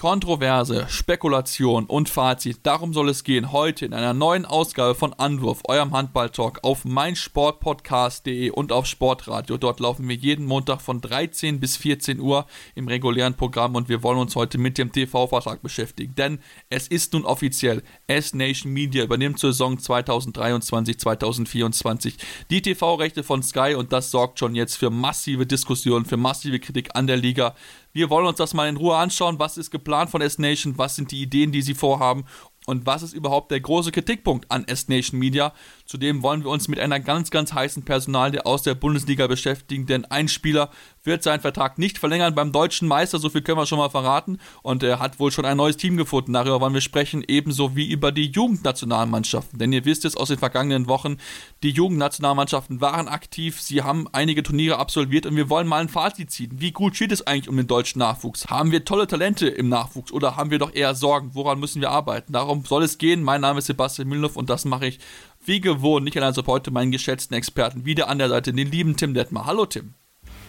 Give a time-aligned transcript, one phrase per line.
[0.00, 2.60] Kontroverse, Spekulation und Fazit.
[2.62, 8.48] Darum soll es gehen heute in einer neuen Ausgabe von Anwurf, eurem Handball-Talk auf meinsportpodcast.de
[8.48, 9.58] und auf Sportradio.
[9.58, 14.02] Dort laufen wir jeden Montag von 13 bis 14 Uhr im regulären Programm und wir
[14.02, 16.14] wollen uns heute mit dem TV-Vertrag beschäftigen.
[16.14, 16.38] Denn
[16.70, 22.14] es ist nun offiziell, S-Nation Media übernimmt zur Saison 2023-2024
[22.48, 26.88] die TV-Rechte von Sky und das sorgt schon jetzt für massive Diskussionen, für massive Kritik
[26.94, 27.54] an der Liga.
[27.92, 29.38] Wir wollen uns das mal in Ruhe anschauen.
[29.38, 30.78] Was ist geplant von S-Nation?
[30.78, 32.24] Was sind die Ideen, die sie vorhaben?
[32.66, 35.52] Und was ist überhaupt der große Kritikpunkt an S-Nation Media?
[35.90, 40.04] Zudem wollen wir uns mit einer ganz, ganz heißen Personalie aus der Bundesliga beschäftigen, denn
[40.04, 40.70] ein Spieler
[41.02, 44.38] wird seinen Vertrag nicht verlängern beim deutschen Meister, so viel können wir schon mal verraten.
[44.62, 46.34] Und er hat wohl schon ein neues Team gefunden.
[46.34, 49.58] Darüber wollen wir sprechen, ebenso wie über die Jugendnationalmannschaften.
[49.58, 51.16] Denn ihr wisst es aus den vergangenen Wochen,
[51.64, 56.30] die Jugendnationalmannschaften waren aktiv, sie haben einige Turniere absolviert und wir wollen mal ein Fazit
[56.30, 56.52] ziehen.
[56.54, 58.46] Wie gut steht es eigentlich um den deutschen Nachwuchs?
[58.46, 61.30] Haben wir tolle Talente im Nachwuchs oder haben wir doch eher Sorgen?
[61.32, 62.32] Woran müssen wir arbeiten?
[62.32, 63.24] Darum soll es gehen.
[63.24, 65.00] Mein Name ist Sebastian Mühlenhoff und das mache ich
[65.44, 68.96] wie gewohnt, nicht allein so heute meinen geschätzten Experten, wieder an der Seite, den lieben
[68.96, 69.46] Tim Detmer.
[69.46, 69.94] Hallo Tim.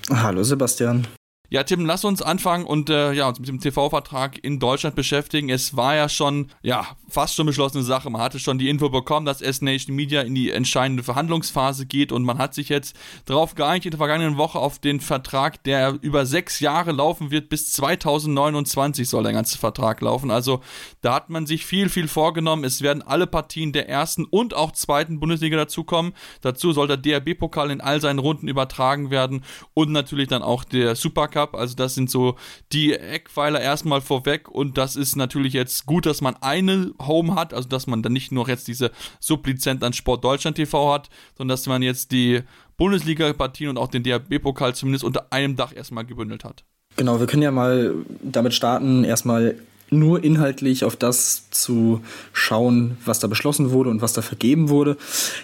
[0.09, 1.07] Hallo Sebastian.
[1.53, 5.49] Ja, Tim, lass uns anfangen und äh, ja, uns mit dem TV-Vertrag in Deutschland beschäftigen.
[5.49, 8.09] Es war ja schon, ja, fast schon beschlossene Sache.
[8.09, 12.23] Man hatte schon die Info bekommen, dass S-Nation Media in die entscheidende Verhandlungsphase geht und
[12.23, 16.25] man hat sich jetzt darauf geeinigt in der vergangenen Woche auf den Vertrag, der über
[16.25, 17.49] sechs Jahre laufen wird.
[17.49, 20.31] Bis 2029 soll der ganze Vertrag laufen.
[20.31, 20.61] Also
[21.01, 22.63] da hat man sich viel, viel vorgenommen.
[22.63, 26.13] Es werden alle Partien der ersten und auch zweiten Bundesliga dazukommen.
[26.39, 30.95] Dazu soll der DRB-Pokal in all seinen Runden übertragen werden und natürlich dann auch der
[30.95, 31.55] Supercup Cup.
[31.55, 32.35] Also das sind so
[32.71, 37.53] die Eckpfeiler erstmal vorweg und das ist natürlich jetzt gut, dass man eine Home hat,
[37.53, 41.55] also dass man dann nicht nur jetzt diese Sublizenz an Sport Deutschland TV hat, sondern
[41.55, 42.41] dass man jetzt die
[42.77, 46.63] Bundesliga-Partien und auch den DRB-Pokal zumindest unter einem Dach erstmal gebündelt hat.
[46.97, 49.55] Genau, wir können ja mal damit starten, erstmal
[49.89, 52.01] nur inhaltlich auf das zu
[52.33, 54.97] schauen, was da beschlossen wurde und was da vergeben wurde.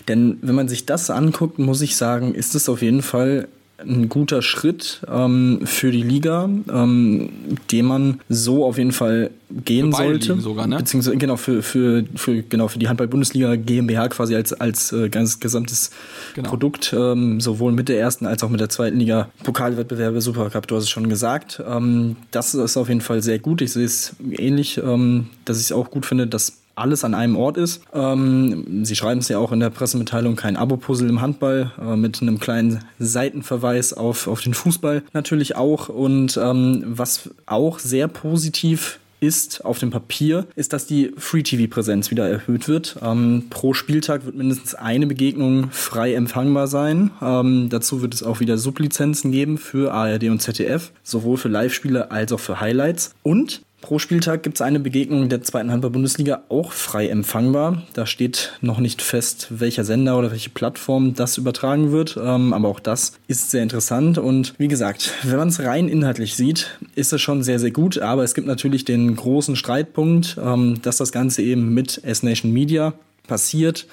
[0.07, 4.09] Denn wenn man sich das anguckt, muss ich sagen, ist es auf jeden Fall ein
[4.09, 7.29] guter Schritt ähm, für die Liga, ähm,
[7.71, 9.29] den man so auf jeden Fall
[9.65, 10.29] gehen für sollte.
[10.29, 10.77] Ligen sogar, ne?
[10.77, 15.39] Beziehungsweise genau für, für, für, genau, für die Handball-Bundesliga GmbH quasi als, als äh, ganz
[15.39, 15.91] gesamtes
[16.33, 16.49] genau.
[16.49, 20.75] Produkt, ähm, sowohl mit der ersten als auch mit der zweiten Liga Pokalwettbewerbe, Supercup, du
[20.75, 21.61] hast es schon gesagt.
[21.67, 23.61] Ähm, das ist auf jeden Fall sehr gut.
[23.61, 27.35] Ich sehe es ähnlich, ähm, dass ich es auch gut finde, dass alles an einem
[27.35, 27.81] Ort ist.
[27.93, 32.21] Ähm, Sie schreiben es ja auch in der Pressemitteilung, kein Abo-Puzzle im Handball, äh, mit
[32.21, 35.89] einem kleinen Seitenverweis auf, auf den Fußball natürlich auch.
[35.89, 42.29] Und ähm, was auch sehr positiv ist auf dem Papier, ist, dass die Free-TV-Präsenz wieder
[42.29, 42.97] erhöht wird.
[43.01, 47.11] Ähm, pro Spieltag wird mindestens eine Begegnung frei empfangbar sein.
[47.21, 52.11] Ähm, dazu wird es auch wieder Sublizenzen geben für ARD und ZDF, sowohl für Live-Spiele
[52.11, 53.15] als auch für Highlights.
[53.23, 57.83] Und Pro Spieltag gibt es eine Begegnung der zweiten Handball-Bundesliga auch frei empfangbar.
[57.93, 62.69] Da steht noch nicht fest, welcher Sender oder welche Plattform das übertragen wird, ähm, aber
[62.69, 64.17] auch das ist sehr interessant.
[64.17, 67.99] Und wie gesagt, wenn man es rein inhaltlich sieht, ist es schon sehr, sehr gut.
[67.99, 72.93] Aber es gibt natürlich den großen Streitpunkt, ähm, dass das Ganze eben mit S-Nation Media
[73.27, 73.85] passiert.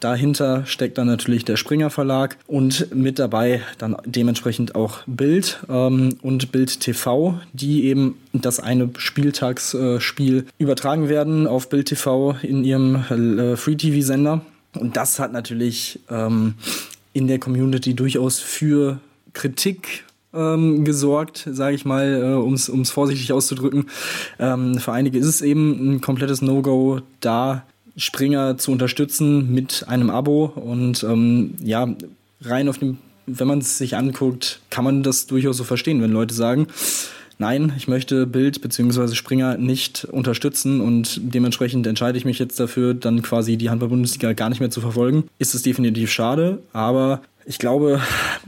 [0.00, 6.18] Dahinter steckt dann natürlich der Springer Verlag und mit dabei dann dementsprechend auch Bild ähm,
[6.22, 12.64] und Bild TV, die eben das eine Spieltagsspiel äh, übertragen werden auf Bild TV in
[12.64, 14.42] ihrem äh, Free TV Sender.
[14.74, 16.54] Und das hat natürlich ähm,
[17.14, 19.00] in der Community durchaus für
[19.32, 23.86] Kritik ähm, gesorgt, sage ich mal, äh, um es vorsichtig auszudrücken.
[24.38, 27.64] Ähm, für einige ist es eben ein komplettes No-Go, da
[27.96, 30.52] Springer zu unterstützen mit einem Abo.
[30.54, 31.88] Und ähm, ja,
[32.42, 36.12] rein auf dem, wenn man es sich anguckt, kann man das durchaus so verstehen, wenn
[36.12, 36.68] Leute sagen,
[37.38, 39.14] nein, ich möchte Bild bzw.
[39.14, 44.48] Springer nicht unterstützen und dementsprechend entscheide ich mich jetzt dafür, dann quasi die Handball-Bundesliga gar
[44.48, 45.24] nicht mehr zu verfolgen.
[45.38, 48.00] Ist es definitiv schade, aber ich glaube,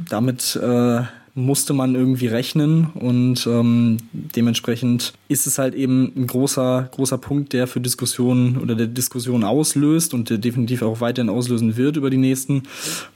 [0.09, 1.03] damit äh,
[1.39, 7.53] musste man irgendwie rechnen und ähm, dementsprechend ist es halt eben ein großer, großer Punkt,
[7.53, 12.11] der für Diskussionen oder der Diskussion auslöst und der definitiv auch weiterhin auslösen wird über
[12.11, 12.65] die nächsten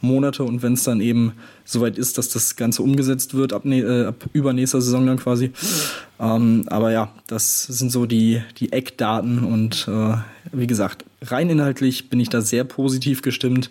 [0.01, 0.45] Monate.
[0.45, 1.33] Und wenn es dann eben
[1.65, 5.51] soweit ist, dass das Ganze umgesetzt wird, ab, äh, ab übernächster Saison dann quasi.
[6.21, 10.15] Ähm, aber ja, das sind so die, die Eckdaten und äh,
[10.53, 13.69] wie gesagt, rein inhaltlich bin ich da sehr positiv gestimmt.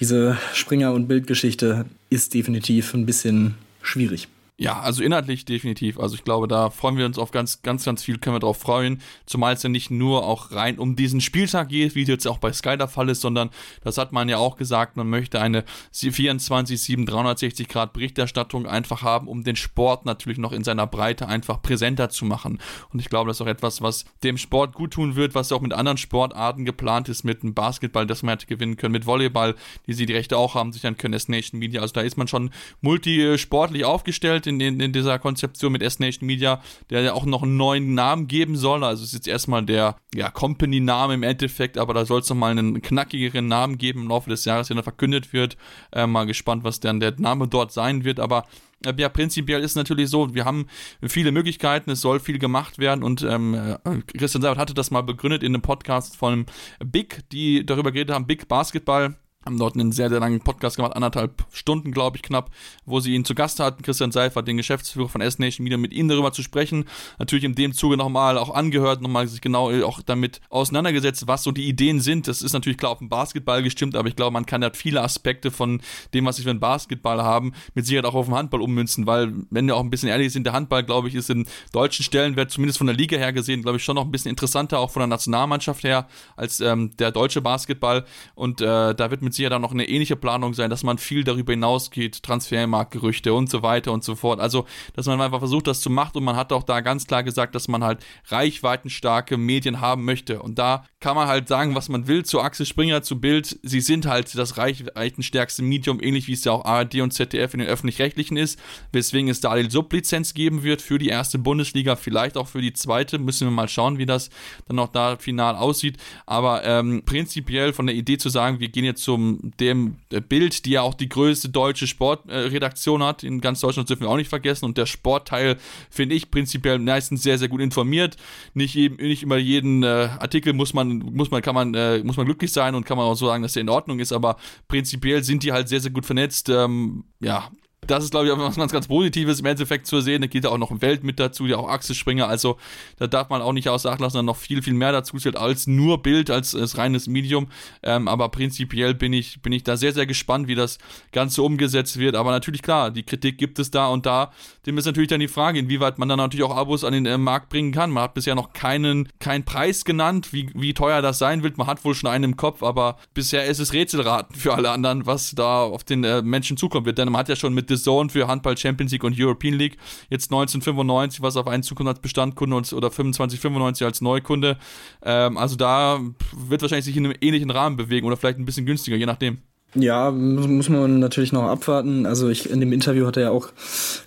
[0.00, 4.28] Diese Springer- und Bildgeschichte ist definitiv ein bisschen schwierig.
[4.60, 6.00] Ja, also inhaltlich definitiv.
[6.00, 8.58] Also ich glaube, da freuen wir uns auf ganz, ganz, ganz viel, können wir drauf
[8.58, 9.00] freuen.
[9.24, 12.38] Zumal es ja nicht nur auch rein um diesen Spieltag geht, wie es jetzt auch
[12.38, 13.50] bei Sky der Fall ist, sondern
[13.84, 15.62] das hat man ja auch gesagt, man möchte eine
[15.94, 21.62] 24-7 360 Grad Berichterstattung einfach haben, um den Sport natürlich noch in seiner Breite einfach
[21.62, 22.58] präsenter zu machen.
[22.92, 25.60] Und ich glaube, das ist auch etwas, was dem Sport gut tun wird, was auch
[25.60, 29.54] mit anderen Sportarten geplant ist, mit dem Basketball, das man hätte gewinnen können, mit Volleyball,
[29.86, 31.80] die sie die Rechte auch haben, sichern können, S Nation Media.
[31.80, 32.50] Also da ist man schon
[32.80, 37.56] multisportlich aufgestellt in, in, in dieser Konzeption mit S-Nation Media, der ja auch noch einen
[37.56, 38.82] neuen Namen geben soll.
[38.84, 42.52] Also es ist jetzt erstmal der ja, Company-Name im Endeffekt, aber da soll es nochmal
[42.52, 45.56] einen knackigeren Namen geben im Laufe des Jahres, der dann verkündet wird.
[45.92, 48.44] Äh, mal gespannt, was dann der Name dort sein wird, aber
[48.84, 50.66] äh, ja, prinzipiell ist natürlich so, wir haben
[51.02, 53.78] viele Möglichkeiten, es soll viel gemacht werden und ähm, äh,
[54.16, 56.46] Christian Seibert hatte das mal begründet in einem Podcast von
[56.84, 59.16] Big, die darüber geredet haben, Big Basketball
[59.48, 62.50] haben dort einen sehr, sehr langen Podcast gemacht, anderthalb Stunden, glaube ich, knapp,
[62.84, 66.10] wo sie ihn zu Gast hatten, Christian Seifert, den Geschäftsführer von S-Nation, wieder mit ihnen
[66.10, 66.84] darüber zu sprechen.
[67.18, 71.44] Natürlich in dem Zuge nochmal auch angehört, nochmal sich genau äh, auch damit auseinandergesetzt, was
[71.44, 72.28] so die Ideen sind.
[72.28, 75.02] Das ist natürlich klar auf den Basketball gestimmt, aber ich glaube, man kann da viele
[75.02, 75.80] Aspekte von
[76.12, 79.32] dem, was sie für einen Basketball haben, mit Sicherheit auch auf den Handball ummünzen, weil,
[79.48, 82.50] wenn wir auch ein bisschen ehrlich sind, der Handball, glaube ich, ist im deutschen Stellenwert,
[82.50, 85.00] zumindest von der Liga her gesehen, glaube ich, schon noch ein bisschen interessanter, auch von
[85.00, 86.06] der Nationalmannschaft her,
[86.36, 88.04] als ähm, der deutsche Basketball.
[88.34, 91.24] Und äh, da wird mit sicher dann noch eine ähnliche Planung sein, dass man viel
[91.24, 94.40] darüber hinausgeht, Transfermarktgerüchte und so weiter und so fort.
[94.40, 97.22] Also, dass man einfach versucht, das zu machen und man hat auch da ganz klar
[97.22, 100.42] gesagt, dass man halt reichweitenstarke Medien haben möchte.
[100.42, 103.58] Und da kann man halt sagen, was man will zu Axel Springer, zu Bild.
[103.62, 107.60] Sie sind halt das reichweitenstärkste Medium, ähnlich wie es ja auch ARD und ZDF in
[107.60, 108.58] den öffentlich-rechtlichen ist,
[108.92, 112.72] weswegen es da die Sublizenz geben wird für die erste Bundesliga, vielleicht auch für die
[112.72, 113.18] zweite.
[113.18, 114.30] Müssen wir mal schauen, wie das
[114.66, 115.96] dann auch da final aussieht.
[116.26, 119.27] Aber ähm, prinzipiell von der Idee zu sagen, wir gehen jetzt zum
[119.60, 119.96] dem
[120.28, 124.16] Bild, die ja auch die größte deutsche Sportredaktion hat, in ganz Deutschland dürfen wir auch
[124.16, 124.64] nicht vergessen.
[124.64, 125.56] Und der Sportteil
[125.90, 128.16] finde ich prinzipiell meistens sehr, sehr gut informiert.
[128.54, 132.16] Nicht, eben, nicht immer jeden äh, Artikel muss man, muss man, kann man, äh, muss
[132.16, 134.36] man glücklich sein und kann man auch so sagen, dass der in Ordnung ist, aber
[134.68, 136.48] prinzipiell sind die halt sehr, sehr gut vernetzt.
[136.48, 137.50] Ähm, ja,
[137.86, 140.20] das ist, glaube ich, auch was ganz, ganz Positives im Endeffekt zu sehen.
[140.20, 142.28] Da geht ja auch noch Welt mit dazu, ja auch Achselspringer.
[142.28, 142.58] Also
[142.98, 145.36] da darf man auch nicht außer Acht lassen, dass noch viel, viel mehr dazu zählt
[145.36, 147.48] als nur Bild, als, als reines Medium.
[147.82, 150.78] Ähm, aber prinzipiell bin ich, bin ich da sehr, sehr gespannt, wie das
[151.12, 152.14] Ganze umgesetzt wird.
[152.14, 154.32] Aber natürlich, klar, die Kritik gibt es da und da.
[154.66, 157.16] Dem ist natürlich dann die Frage, inwieweit man dann natürlich auch Abos an den äh,
[157.16, 157.90] Markt bringen kann.
[157.90, 161.56] Man hat bisher noch keinen, keinen Preis genannt, wie, wie teuer das sein wird.
[161.56, 165.06] Man hat wohl schon einen im Kopf, aber bisher ist es Rätselraten für alle anderen,
[165.06, 166.98] was da auf den äh, Menschen zukommen wird.
[166.98, 169.76] Denn man hat ja schon mit The Zone für Handball Champions League und European League.
[170.10, 174.56] Jetzt 1995, was auf einen Zukunft als Bestandkunde oder 2595 als Neukunde.
[175.02, 176.00] Ähm, also da
[176.36, 179.38] wird wahrscheinlich sich in einem ähnlichen Rahmen bewegen oder vielleicht ein bisschen günstiger, je nachdem.
[179.74, 182.06] Ja, muss man natürlich noch abwarten.
[182.06, 183.48] Also ich, in dem Interview hat er ja auch,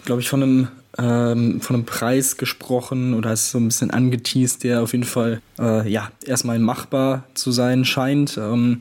[0.06, 0.68] glaube ich, von einem,
[0.98, 5.42] ähm, von einem Preis gesprochen oder ist so ein bisschen angeteased, der auf jeden Fall
[5.60, 8.38] äh, ja erstmal machbar zu sein scheint.
[8.38, 8.80] Ähm,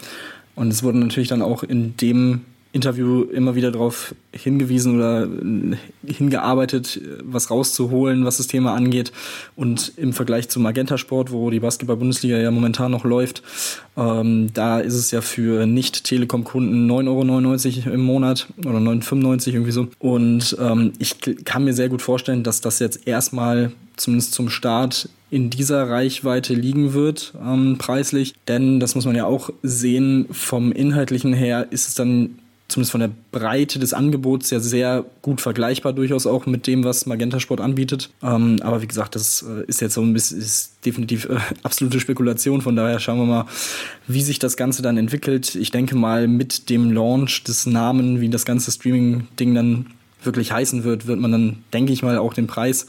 [0.54, 5.28] und es wurde natürlich dann auch in dem Interview immer wieder darauf hingewiesen oder
[6.06, 9.12] hingearbeitet, was rauszuholen, was das Thema angeht.
[9.56, 13.42] Und im Vergleich zum Magenta Sport, wo die Basketball-Bundesliga ja momentan noch läuft,
[13.96, 19.88] ähm, da ist es ja für Nicht-Telekom-Kunden 9,99 Euro im Monat oder 9,95 irgendwie so.
[19.98, 25.08] Und ähm, ich kann mir sehr gut vorstellen, dass das jetzt erstmal zumindest zum Start
[25.30, 28.34] in dieser Reichweite liegen wird, ähm, preislich.
[28.48, 32.39] Denn das muss man ja auch sehen, vom Inhaltlichen her ist es dann
[32.70, 37.04] zumindest von der Breite des Angebots ja sehr gut vergleichbar durchaus auch mit dem, was
[37.04, 38.10] Magenta Sport anbietet.
[38.22, 42.00] Ähm, aber wie gesagt, das äh, ist jetzt so ein bisschen, ist definitiv äh, absolute
[42.00, 42.62] Spekulation.
[42.62, 43.46] Von daher schauen wir mal,
[44.06, 45.54] wie sich das Ganze dann entwickelt.
[45.54, 49.86] Ich denke mal, mit dem Launch des Namen, wie das ganze Streaming-Ding dann
[50.22, 52.86] wirklich heißen wird, wird man dann, denke ich mal, auch den Preis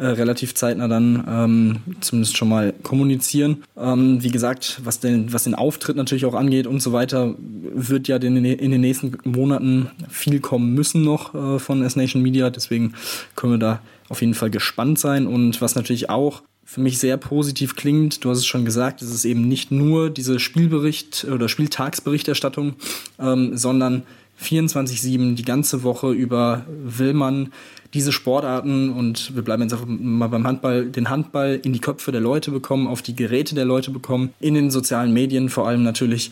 [0.00, 3.64] äh, relativ zeitnah dann ähm, zumindest schon mal kommunizieren.
[3.76, 8.08] Ähm, wie gesagt, was den, was den Auftritt natürlich auch angeht und so weiter, wird
[8.08, 12.48] ja in den, in den nächsten Monaten viel kommen müssen noch äh, von S-Nation Media.
[12.48, 12.94] Deswegen
[13.36, 15.26] können wir da auf jeden Fall gespannt sein.
[15.26, 18.24] Und was natürlich auch für mich sehr positiv klingt.
[18.24, 22.74] Du hast es schon gesagt, es ist eben nicht nur diese Spielbericht oder Spieltagsberichterstattung,
[23.18, 24.04] ähm, sondern
[24.42, 27.52] 24-7, die ganze Woche über will man
[27.92, 32.12] diese Sportarten und wir bleiben jetzt einfach mal beim Handball, den Handball in die Köpfe
[32.12, 35.82] der Leute bekommen, auf die Geräte der Leute bekommen, in den sozialen Medien vor allem
[35.82, 36.30] natürlich,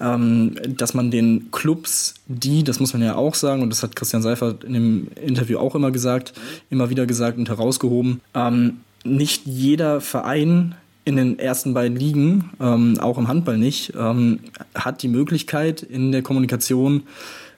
[0.00, 3.96] ähm, dass man den Clubs, die, das muss man ja auch sagen, und das hat
[3.96, 6.32] Christian Seifert in dem Interview auch immer gesagt,
[6.70, 12.98] immer wieder gesagt und herausgehoben, ähm, nicht jeder Verein in den ersten beiden Ligen, ähm,
[13.00, 14.40] auch im Handball nicht, ähm,
[14.74, 17.02] hat die Möglichkeit in der Kommunikation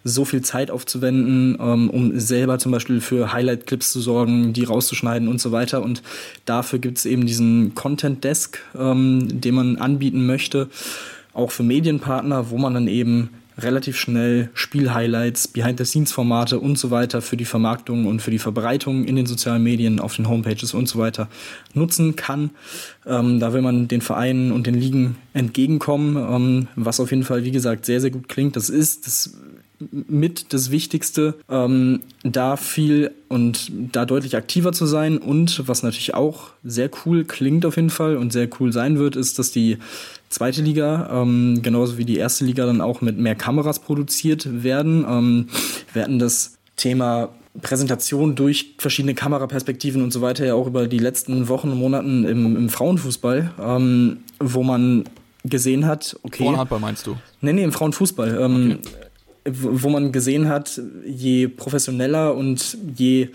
[0.03, 5.27] so viel Zeit aufzuwenden, ähm, um selber zum Beispiel für Highlight-Clips zu sorgen, die rauszuschneiden
[5.29, 5.83] und so weiter.
[5.83, 6.03] Und
[6.45, 10.69] dafür gibt es eben diesen Content Desk, ähm, den man anbieten möchte,
[11.33, 17.37] auch für Medienpartner, wo man dann eben relativ schnell Spielhighlights, Behind-the-Scenes-Formate und so weiter für
[17.37, 20.99] die Vermarktung und für die Verbreitung in den sozialen Medien, auf den Homepages und so
[20.99, 21.29] weiter
[21.75, 22.51] nutzen kann.
[23.07, 27.45] Ähm, da will man den Vereinen und den Ligen entgegenkommen, ähm, was auf jeden Fall,
[27.45, 28.57] wie gesagt, sehr, sehr gut klingt.
[28.57, 29.35] Das ist, das
[29.79, 35.19] mit das Wichtigste, ähm, da viel und da deutlich aktiver zu sein.
[35.19, 39.17] Und was natürlich auch sehr cool klingt auf jeden Fall und sehr cool sein wird,
[39.17, 39.79] ist, dass die
[40.29, 45.05] zweite Liga, ähm, genauso wie die erste Liga, dann auch mit mehr Kameras produziert werden.
[45.09, 45.49] Ähm,
[45.93, 47.31] wir hatten das Thema
[47.63, 52.25] Präsentation durch verschiedene Kameraperspektiven und so weiter ja auch über die letzten Wochen und Monaten
[52.25, 55.05] im, im Frauenfußball, ähm, wo man
[55.45, 56.45] gesehen hat, okay.
[56.45, 57.17] Frauenhandball meinst du?
[57.41, 58.39] Nee, nee, im Frauenfußball.
[58.41, 58.91] Ähm, okay
[59.49, 63.29] wo man gesehen hat, je professioneller und je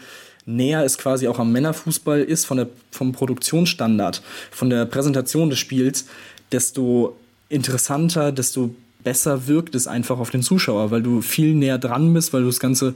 [0.45, 5.59] näher es quasi auch am Männerfußball ist, von der, vom Produktionsstandard, von der Präsentation des
[5.59, 6.07] Spiels,
[6.51, 7.15] desto
[7.49, 12.33] interessanter, desto besser wirkt es einfach auf den Zuschauer, weil du viel näher dran bist,
[12.33, 12.93] weil du das Ganze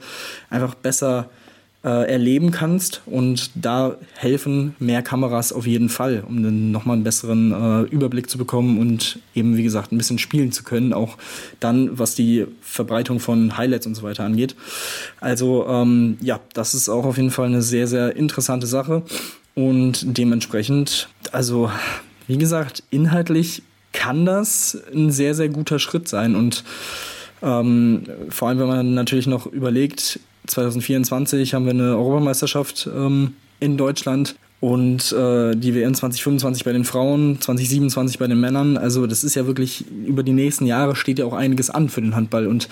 [0.49, 1.29] einfach besser
[1.83, 3.01] äh, erleben kannst.
[3.05, 8.29] Und da helfen mehr Kameras auf jeden Fall, um dann nochmal einen besseren äh, Überblick
[8.29, 11.17] zu bekommen und eben, wie gesagt, ein bisschen spielen zu können, auch
[11.59, 14.55] dann, was die Verbreitung von Highlights und so weiter angeht.
[15.21, 19.03] Also ähm, ja, das ist auch auf jeden Fall eine sehr, sehr interessante Sache.
[19.53, 21.71] Und dementsprechend, also
[22.27, 23.63] wie gesagt, inhaltlich
[23.93, 26.35] kann das ein sehr, sehr guter Schritt sein.
[26.35, 26.63] Und
[27.41, 33.77] ähm, vor allem, wenn man natürlich noch überlegt, 2024 haben wir eine Europameisterschaft ähm, in
[33.77, 38.77] Deutschland und äh, die WM 2025 bei den Frauen, 2027 bei den Männern.
[38.77, 42.01] Also das ist ja wirklich über die nächsten Jahre steht ja auch einiges an für
[42.01, 42.69] den Handball und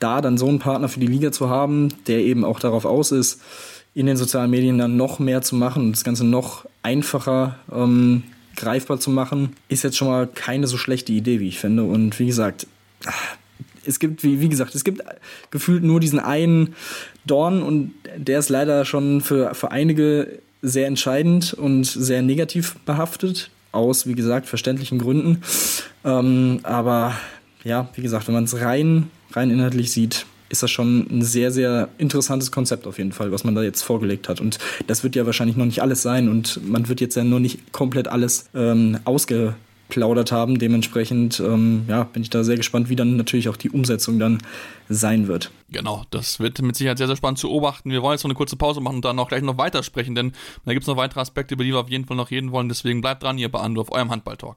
[0.00, 3.12] da dann so einen Partner für die Liga zu haben, der eben auch darauf aus
[3.12, 3.40] ist,
[3.94, 8.24] in den sozialen Medien dann noch mehr zu machen und das Ganze noch einfacher ähm,
[8.56, 11.84] greifbar zu machen, ist jetzt schon mal keine so schlechte Idee, wie ich finde.
[11.84, 12.66] Und wie gesagt,
[13.84, 15.02] es gibt, wie, wie gesagt, es gibt
[15.50, 16.74] gefühlt nur diesen einen
[17.24, 23.50] Dorn und der ist leider schon für, für einige sehr entscheidend und sehr negativ behaftet,
[23.72, 25.42] aus, wie gesagt, verständlichen Gründen.
[26.04, 27.14] Ähm, aber
[27.62, 31.50] ja, wie gesagt, wenn man es rein, rein inhaltlich sieht, ist das schon ein sehr,
[31.50, 34.40] sehr interessantes Konzept auf jeden Fall, was man da jetzt vorgelegt hat.
[34.40, 37.40] Und das wird ja wahrscheinlich noch nicht alles sein und man wird jetzt ja noch
[37.40, 39.54] nicht komplett alles ähm, ausge
[39.88, 40.58] plaudert haben.
[40.58, 44.38] Dementsprechend ähm, ja, bin ich da sehr gespannt, wie dann natürlich auch die Umsetzung dann
[44.88, 45.50] sein wird.
[45.70, 47.90] Genau, das wird mit Sicherheit sehr, sehr spannend zu beobachten.
[47.90, 50.32] Wir wollen jetzt noch eine kurze Pause machen und dann auch gleich noch weitersprechen, denn
[50.64, 52.68] da gibt es noch weitere Aspekte, über die wir auf jeden Fall noch reden wollen.
[52.68, 54.56] Deswegen bleibt dran hier bei Ando auf eurem Handball-Talk.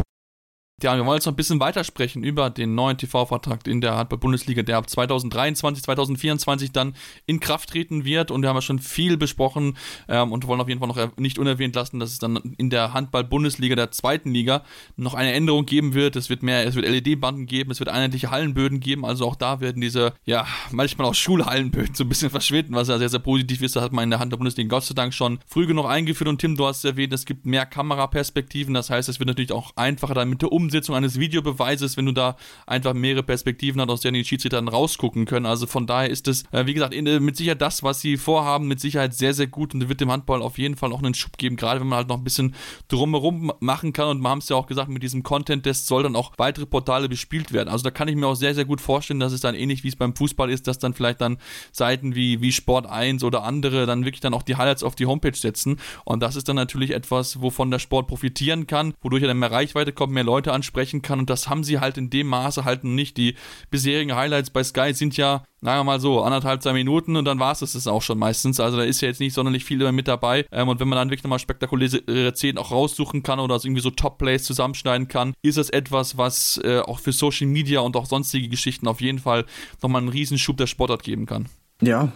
[0.83, 4.63] Ja, wir wollen jetzt noch ein bisschen weitersprechen über den neuen TV-Vertrag in der Handball-Bundesliga,
[4.63, 6.95] der ab 2023, 2024 dann
[7.27, 8.31] in Kraft treten wird.
[8.31, 11.37] Und wir haben ja schon viel besprochen ähm, und wollen auf jeden Fall noch nicht
[11.37, 14.63] unerwähnt lassen, dass es dann in der Handball-Bundesliga, der zweiten Liga,
[14.95, 16.15] noch eine Änderung geben wird.
[16.15, 19.05] Es wird mehr, es wird LED-Banden geben, es wird einheitliche Hallenböden geben.
[19.05, 22.97] Also auch da werden diese, ja, manchmal auch Schulhallenböden so ein bisschen verschwinden, was ja
[22.97, 23.75] sehr, sehr positiv ist.
[23.75, 26.27] Das hat man in der Handball-Bundesliga Gott sei Dank schon früh genug eingeführt.
[26.27, 28.73] Und Tim, du hast es erwähnt, es gibt mehr Kameraperspektiven.
[28.73, 32.05] Das heißt, es wird natürlich auch einfacher dann mit der Umsetzung Umsetzung eines Videobeweises, wenn
[32.05, 35.45] du da einfach mehrere Perspektiven hast, aus denen die Schiedsrichter dann rausgucken können.
[35.45, 38.15] Also von daher ist es, äh, wie gesagt, in, äh, mit Sicherheit das, was sie
[38.15, 41.13] vorhaben, mit Sicherheit sehr, sehr gut und wird dem Handball auf jeden Fall auch einen
[41.13, 42.55] Schub geben, gerade wenn man halt noch ein bisschen
[42.87, 44.07] drumherum machen kann.
[44.07, 47.09] Und wir haben es ja auch gesagt, mit diesem Content-Test soll dann auch weitere Portale
[47.09, 47.67] bespielt werden.
[47.67, 49.89] Also da kann ich mir auch sehr, sehr gut vorstellen, dass es dann ähnlich wie
[49.89, 51.37] es beim Fußball ist, dass dann vielleicht dann
[51.73, 55.05] Seiten wie, wie Sport 1 oder andere dann wirklich dann auch die Highlights auf die
[55.05, 55.79] Homepage setzen.
[56.05, 59.51] Und das ist dann natürlich etwas, wovon der Sport profitieren kann, wodurch er dann mehr
[59.51, 62.65] Reichweite kommt, mehr Leute an ansprechen kann und das haben sie halt in dem Maße
[62.65, 63.17] halt nicht.
[63.17, 63.35] Die
[63.71, 67.51] bisherigen Highlights bei Sky sind ja, naja mal so, anderthalb, zwei Minuten und dann war
[67.51, 68.59] es das auch schon meistens.
[68.59, 70.45] Also da ist ja jetzt nicht sonderlich viel mit dabei.
[70.51, 73.81] Ähm, und wenn man dann wirklich nochmal spektakuläre Szenen auch raussuchen kann oder so irgendwie
[73.81, 78.05] so Top-Plays zusammenschneiden kann, ist das etwas, was äh, auch für Social Media und auch
[78.05, 79.45] sonstige Geschichten auf jeden Fall
[79.81, 81.47] nochmal einen Riesenschub der Sportart geben kann.
[81.81, 82.11] Ja,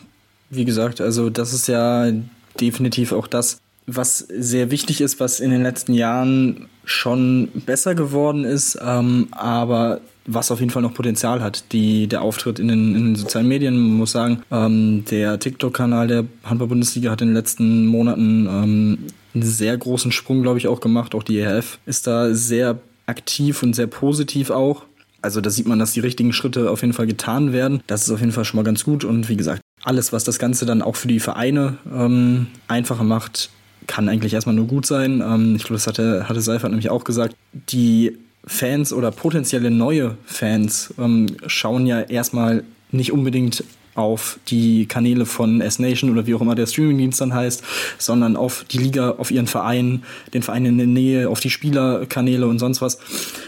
[0.52, 2.12] wie gesagt, also das ist ja
[2.60, 8.44] definitiv auch das, was sehr wichtig ist, was in den letzten Jahren schon besser geworden
[8.44, 11.72] ist, ähm, aber was auf jeden Fall noch Potenzial hat.
[11.72, 16.08] Die, der Auftritt in den, in den sozialen Medien, man muss sagen, ähm, der TikTok-Kanal
[16.08, 18.98] der Handball-Bundesliga hat in den letzten Monaten ähm,
[19.34, 21.14] einen sehr großen Sprung, glaube ich, auch gemacht.
[21.14, 24.84] Auch die ERF ist da sehr aktiv und sehr positiv auch.
[25.22, 27.82] Also da sieht man, dass die richtigen Schritte auf jeden Fall getan werden.
[27.88, 29.04] Das ist auf jeden Fall schon mal ganz gut.
[29.04, 33.50] Und wie gesagt, alles, was das Ganze dann auch für die Vereine ähm, einfacher macht,
[33.88, 35.22] kann eigentlich erstmal nur gut sein.
[35.22, 37.36] Ähm, ich glaube, das hatte, hatte Seifert nämlich auch gesagt.
[37.54, 43.64] Die Fans oder potenzielle neue Fans ähm, schauen ja erstmal nicht unbedingt
[43.96, 47.64] auf die Kanäle von S-Nation oder wie auch immer der Streamingdienst dann heißt,
[47.98, 52.46] sondern auf die Liga, auf ihren Verein, den Verein in der Nähe, auf die Spielerkanäle
[52.46, 53.00] und sonst was.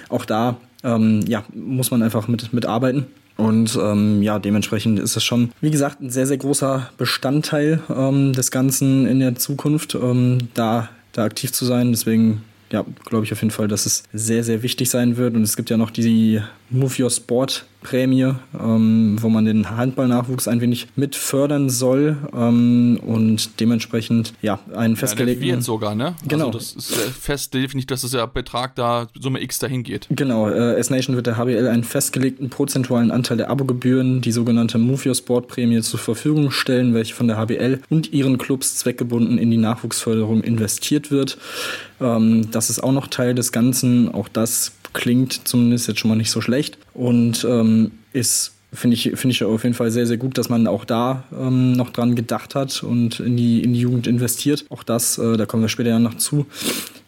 [0.10, 2.66] Auch da ähm, ja, muss man einfach mit, mit.
[3.38, 8.34] Und ähm, ja, dementsprechend ist es schon, wie gesagt, ein sehr, sehr großer Bestandteil ähm,
[8.34, 11.92] des Ganzen in der Zukunft, ähm, da, da aktiv zu sein.
[11.92, 15.36] Deswegen ja, glaube ich auf jeden Fall, dass es sehr, sehr wichtig sein wird.
[15.36, 20.50] Und es gibt ja noch die Move Your Sport Prämie, ähm, wo man den Handballnachwuchs
[20.50, 25.48] ein wenig mit fördern soll ähm, und dementsprechend ja einen festgelegten.
[25.48, 26.08] Ja, wird sogar, ne?
[26.08, 26.48] Also genau.
[26.48, 30.08] Also das ist fest definitiv, dass es ja Betrag da Summe X dahin geht.
[30.10, 30.50] Genau.
[30.50, 35.16] Äh, S-Nation wird der HBL einen festgelegten prozentualen Anteil der Abogebühren, die sogenannte Move Your
[35.16, 39.58] Sport Prämie, zur Verfügung stellen, welche von der HBL und ihren Clubs zweckgebunden in die
[39.58, 41.38] Nachwuchsförderung investiert wird.
[42.02, 44.14] Ähm, das ist auch noch Teil des Ganzen.
[44.14, 49.04] Auch das klingt zumindest jetzt schon mal nicht so schlecht und ähm, ist finde ich,
[49.16, 52.16] finde ich auf jeden Fall sehr, sehr gut, dass man auch da ähm, noch dran
[52.16, 54.66] gedacht hat und in die, in die Jugend investiert.
[54.70, 56.46] Auch das, äh, da kommen wir später ja noch zu,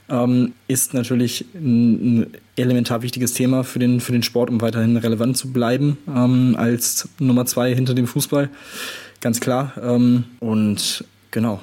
[0.10, 4.98] ähm, ist natürlich ein, ein, elementar wichtiges Thema für den, für den Sport, um weiterhin
[4.98, 8.50] relevant zu bleiben ähm, als Nummer zwei hinter dem Fußball.
[9.22, 9.74] Ganz klar.
[9.82, 11.62] Ähm, und genau.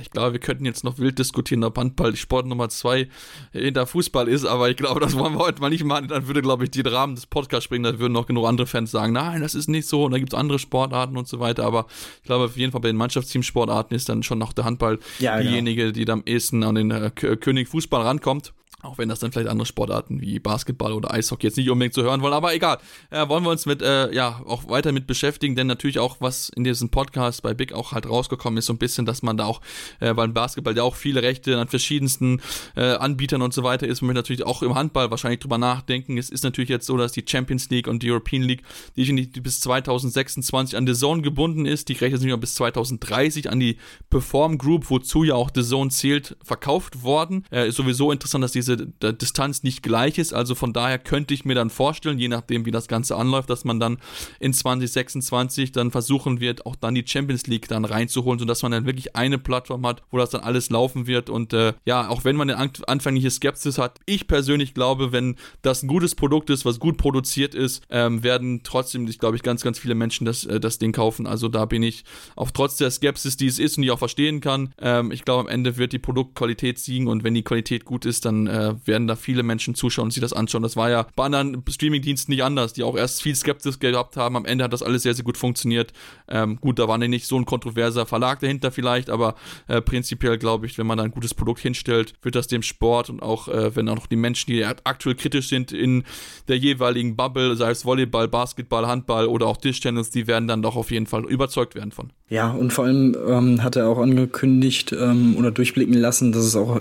[0.00, 3.08] Ich glaube, wir könnten jetzt noch wild diskutieren, ob Handball die Sport Nummer zwei
[3.52, 6.08] hinter Fußball ist, aber ich glaube, das wollen wir heute mal nicht machen.
[6.08, 8.90] Dann würde, glaube ich, die Rahmen des Podcasts springen, da würden noch genug andere Fans
[8.90, 11.64] sagen, nein, das ist nicht so und da gibt es andere Sportarten und so weiter.
[11.64, 11.86] Aber
[12.18, 15.38] ich glaube, auf jeden Fall bei den Mannschaftsteamsportarten ist dann schon noch der Handball ja,
[15.38, 15.50] genau.
[15.50, 15.92] diejenige, genau.
[15.92, 18.52] die da am ehesten an den äh, König Fußball rankommt.
[18.86, 22.02] Auch wenn das dann vielleicht andere Sportarten wie Basketball oder Eishockey jetzt nicht unbedingt zu
[22.02, 22.78] hören wollen, aber egal.
[23.10, 26.50] Äh, wollen wir uns mit, äh, ja, auch weiter mit beschäftigen, denn natürlich auch, was
[26.50, 29.46] in diesem Podcast bei Big auch halt rausgekommen ist, so ein bisschen, dass man da
[29.46, 29.60] auch,
[30.00, 32.40] äh, weil Basketball ja auch viele Rechte an verschiedensten
[32.76, 36.16] äh, Anbietern und so weiter ist, man wird natürlich auch im Handball wahrscheinlich drüber nachdenken.
[36.16, 38.62] Es ist natürlich jetzt so, dass die Champions League und die European League,
[38.96, 43.50] die, die bis 2026 an The Zone gebunden ist, die Rechte sind ja bis 2030
[43.50, 43.78] an die
[44.10, 47.44] Perform Group, wozu ja auch The Zone zählt, verkauft worden.
[47.50, 50.32] Äh, ist sowieso interessant, dass diese Distanz nicht gleich ist.
[50.32, 53.64] Also von daher könnte ich mir dann vorstellen, je nachdem, wie das Ganze anläuft, dass
[53.64, 53.98] man dann
[54.40, 58.86] in 2026 dann versuchen wird, auch dann die Champions League dann reinzuholen, sodass man dann
[58.86, 61.30] wirklich eine Plattform hat, wo das dann alles laufen wird.
[61.30, 65.82] Und äh, ja, auch wenn man eine anfängliche Skepsis hat, ich persönlich glaube, wenn das
[65.82, 69.62] ein gutes Produkt ist, was gut produziert ist, ähm, werden trotzdem, ich glaube ich, ganz,
[69.62, 71.26] ganz viele Menschen das, äh, das Ding kaufen.
[71.26, 73.98] Also da bin ich auch trotz der Skepsis, die es ist und die ich auch
[73.98, 77.84] verstehen kann, ähm, ich glaube, am Ende wird die Produktqualität siegen und wenn die Qualität
[77.84, 80.62] gut ist, dann äh, werden da viele Menschen zuschauen und sich das anschauen.
[80.62, 84.36] Das war ja bei anderen Streamingdiensten nicht anders, die auch erst viel Skepsis gehabt haben.
[84.36, 85.92] Am Ende hat das alles sehr, sehr gut funktioniert.
[86.28, 89.34] Ähm, gut, da war nicht so ein kontroverser Verlag dahinter vielleicht, aber
[89.68, 93.10] äh, prinzipiell glaube ich, wenn man da ein gutes Produkt hinstellt, wird das dem Sport
[93.10, 96.04] und auch äh, wenn auch noch die Menschen, die aktuell kritisch sind in
[96.48, 100.76] der jeweiligen Bubble, sei es Volleyball, Basketball, Handball oder auch Tischtennis, die werden dann doch
[100.76, 102.12] auf jeden Fall überzeugt werden von.
[102.28, 106.56] Ja, und vor allem ähm, hat er auch angekündigt ähm, oder durchblicken lassen, dass es
[106.56, 106.80] auch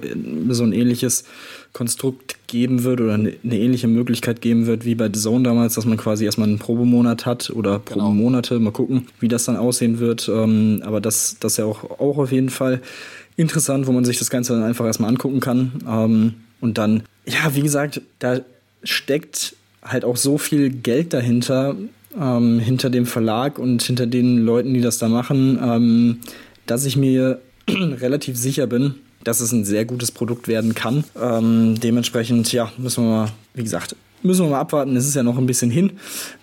[0.49, 1.25] so ein ähnliches
[1.75, 5.85] Konstrukt geben wird oder eine, ähnliche Möglichkeit geben wird wie bei The Zone damals, dass
[5.85, 8.05] man quasi erstmal einen Probemonat hat oder genau.
[8.05, 8.59] Probemonate.
[8.59, 10.29] Mal gucken, wie das dann aussehen wird.
[10.29, 12.81] Ähm, aber das, das ist ja auch, auch auf jeden Fall
[13.35, 15.73] interessant, wo man sich das Ganze dann einfach erstmal angucken kann.
[15.85, 18.39] Ähm, und dann, ja, wie gesagt, da
[18.85, 21.75] steckt halt auch so viel Geld dahinter,
[22.17, 26.21] ähm, hinter dem Verlag und hinter den Leuten, die das da machen,
[26.67, 31.03] dass ich mir relativ sicher bin, dass es ein sehr gutes Produkt werden kann.
[31.21, 34.95] Ähm, dementsprechend, ja, müssen wir mal, wie gesagt, müssen wir mal abwarten.
[34.95, 35.91] Es ist ja noch ein bisschen hin,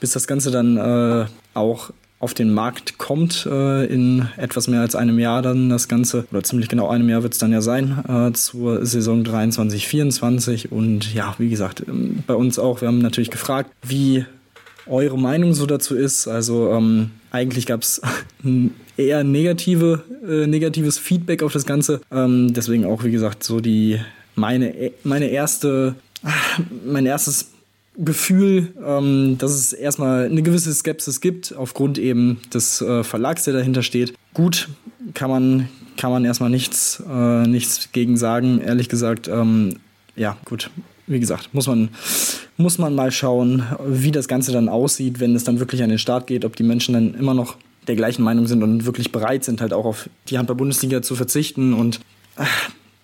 [0.01, 1.91] bis das Ganze dann äh, auch
[2.23, 6.45] auf den Markt kommt äh, in etwas mehr als einem Jahr dann das Ganze, oder
[6.45, 10.71] ziemlich genau einem Jahr wird es dann ja sein, äh, zur Saison 23, 24.
[10.71, 14.25] Und ja, wie gesagt, ähm, bei uns auch, wir haben natürlich gefragt, wie
[14.87, 16.27] eure Meinung so dazu ist.
[16.29, 18.01] Also ähm, eigentlich gab es
[18.97, 22.01] eher negative, äh, negatives Feedback auf das Ganze.
[22.11, 24.01] Ähm, deswegen auch, wie gesagt, so die
[24.35, 25.95] meine, meine erste,
[26.85, 27.51] mein erstes
[27.97, 33.53] Gefühl, ähm, dass es erstmal eine gewisse Skepsis gibt, aufgrund eben des äh, Verlags, der
[33.55, 34.15] dahinter steht.
[34.33, 34.69] Gut,
[35.13, 35.69] kann man,
[35.99, 39.29] kann man erstmal nichts, äh, nichts gegen sagen, ehrlich gesagt.
[39.29, 39.77] Ähm,
[40.17, 40.71] ja, gut,
[41.07, 41.91] wie gesagt, muss man,
[42.57, 45.99] muss man mal schauen, wie das Ganze dann aussieht, wenn es dann wirklich an den
[45.99, 47.57] Start geht, ob die Menschen dann immer noch
[47.89, 51.75] der gleichen Meinung sind und wirklich bereit sind, halt auch auf die Handball-Bundesliga zu verzichten.
[51.75, 52.01] Und
[52.37, 52.45] äh,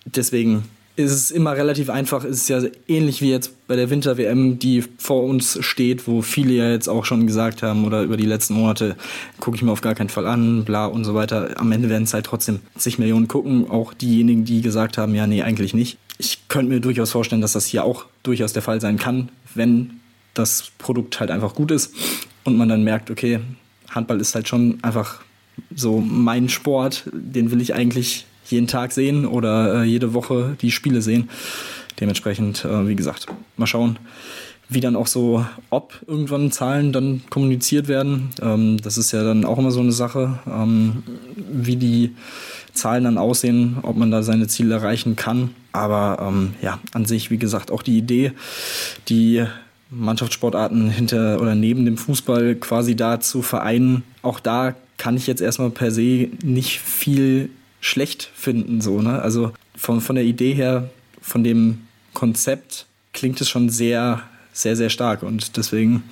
[0.06, 0.64] deswegen
[0.98, 2.24] ist es immer relativ einfach.
[2.24, 6.54] Es ist ja ähnlich wie jetzt bei der Winter-WM, die vor uns steht, wo viele
[6.54, 8.96] ja jetzt auch schon gesagt haben oder über die letzten Monate
[9.38, 11.54] gucke ich mir auf gar keinen Fall an, bla und so weiter.
[11.56, 13.70] Am Ende werden es halt trotzdem zig Millionen gucken.
[13.70, 15.98] Auch diejenigen, die gesagt haben, ja, nee, eigentlich nicht.
[16.18, 20.00] Ich könnte mir durchaus vorstellen, dass das hier auch durchaus der Fall sein kann, wenn
[20.34, 21.94] das Produkt halt einfach gut ist
[22.44, 23.40] und man dann merkt, okay,
[23.90, 25.20] Handball ist halt schon einfach
[25.74, 30.70] so mein Sport, den will ich eigentlich jeden Tag sehen oder äh, jede Woche die
[30.70, 31.28] Spiele sehen.
[32.00, 33.26] Dementsprechend, äh, wie gesagt,
[33.56, 33.98] mal schauen,
[34.68, 38.30] wie dann auch so, ob irgendwann Zahlen dann kommuniziert werden.
[38.40, 41.02] Ähm, das ist ja dann auch immer so eine Sache, ähm,
[41.36, 42.14] wie die
[42.78, 45.54] Zahlen dann aussehen, ob man da seine Ziele erreichen kann.
[45.72, 48.32] Aber ähm, ja, an sich, wie gesagt, auch die Idee,
[49.08, 49.44] die
[49.90, 55.40] Mannschaftssportarten hinter oder neben dem Fußball quasi da zu vereinen, auch da kann ich jetzt
[55.40, 58.80] erstmal per se nicht viel schlecht finden.
[58.80, 59.22] So, ne?
[59.22, 60.90] Also von, von der Idee her,
[61.22, 61.80] von dem
[62.14, 65.22] Konzept klingt es schon sehr, sehr, sehr stark.
[65.22, 66.02] Und deswegen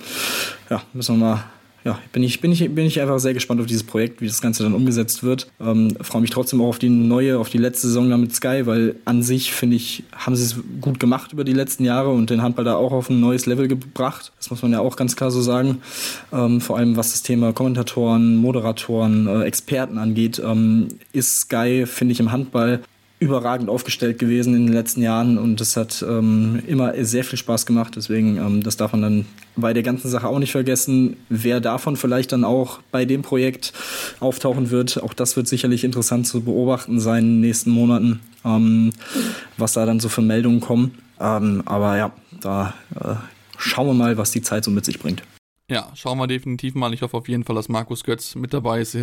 [0.69, 1.43] ja, müssen wir mal
[1.87, 4.41] ja, bin ich, bin, ich, bin ich einfach sehr gespannt auf dieses Projekt, wie das
[4.41, 5.47] Ganze dann umgesetzt wird.
[5.61, 8.65] Ähm, freue mich trotzdem auch auf die neue, auf die letzte Saison da mit Sky,
[8.65, 12.29] weil an sich, finde ich, haben sie es gut gemacht über die letzten Jahre und
[12.29, 14.33] den Handball da auch auf ein neues Level gebracht.
[14.35, 15.77] Das muss man ja auch ganz klar so sagen.
[16.33, 22.11] Ähm, vor allem was das Thema Kommentatoren, Moderatoren, äh, Experten angeht, ähm, ist Sky, finde
[22.11, 22.81] ich, im Handball
[23.19, 27.65] überragend aufgestellt gewesen in den letzten Jahren und es hat ähm, immer sehr viel Spaß
[27.65, 27.93] gemacht.
[27.95, 29.25] Deswegen, ähm, das darf man dann
[29.57, 31.17] bei der ganzen Sache auch nicht vergessen.
[31.29, 33.73] Wer davon vielleicht dann auch bei dem Projekt
[34.19, 38.93] auftauchen wird, auch das wird sicherlich interessant zu beobachten sein in den nächsten Monaten, ähm,
[39.57, 40.97] was da dann so für Meldungen kommen.
[41.19, 43.15] Ähm, aber ja, da äh,
[43.57, 45.23] schauen wir mal, was die Zeit so mit sich bringt.
[45.69, 46.93] Ja, schauen wir definitiv mal.
[46.93, 48.97] Ich hoffe auf jeden Fall, dass Markus Götz mit dabei ist.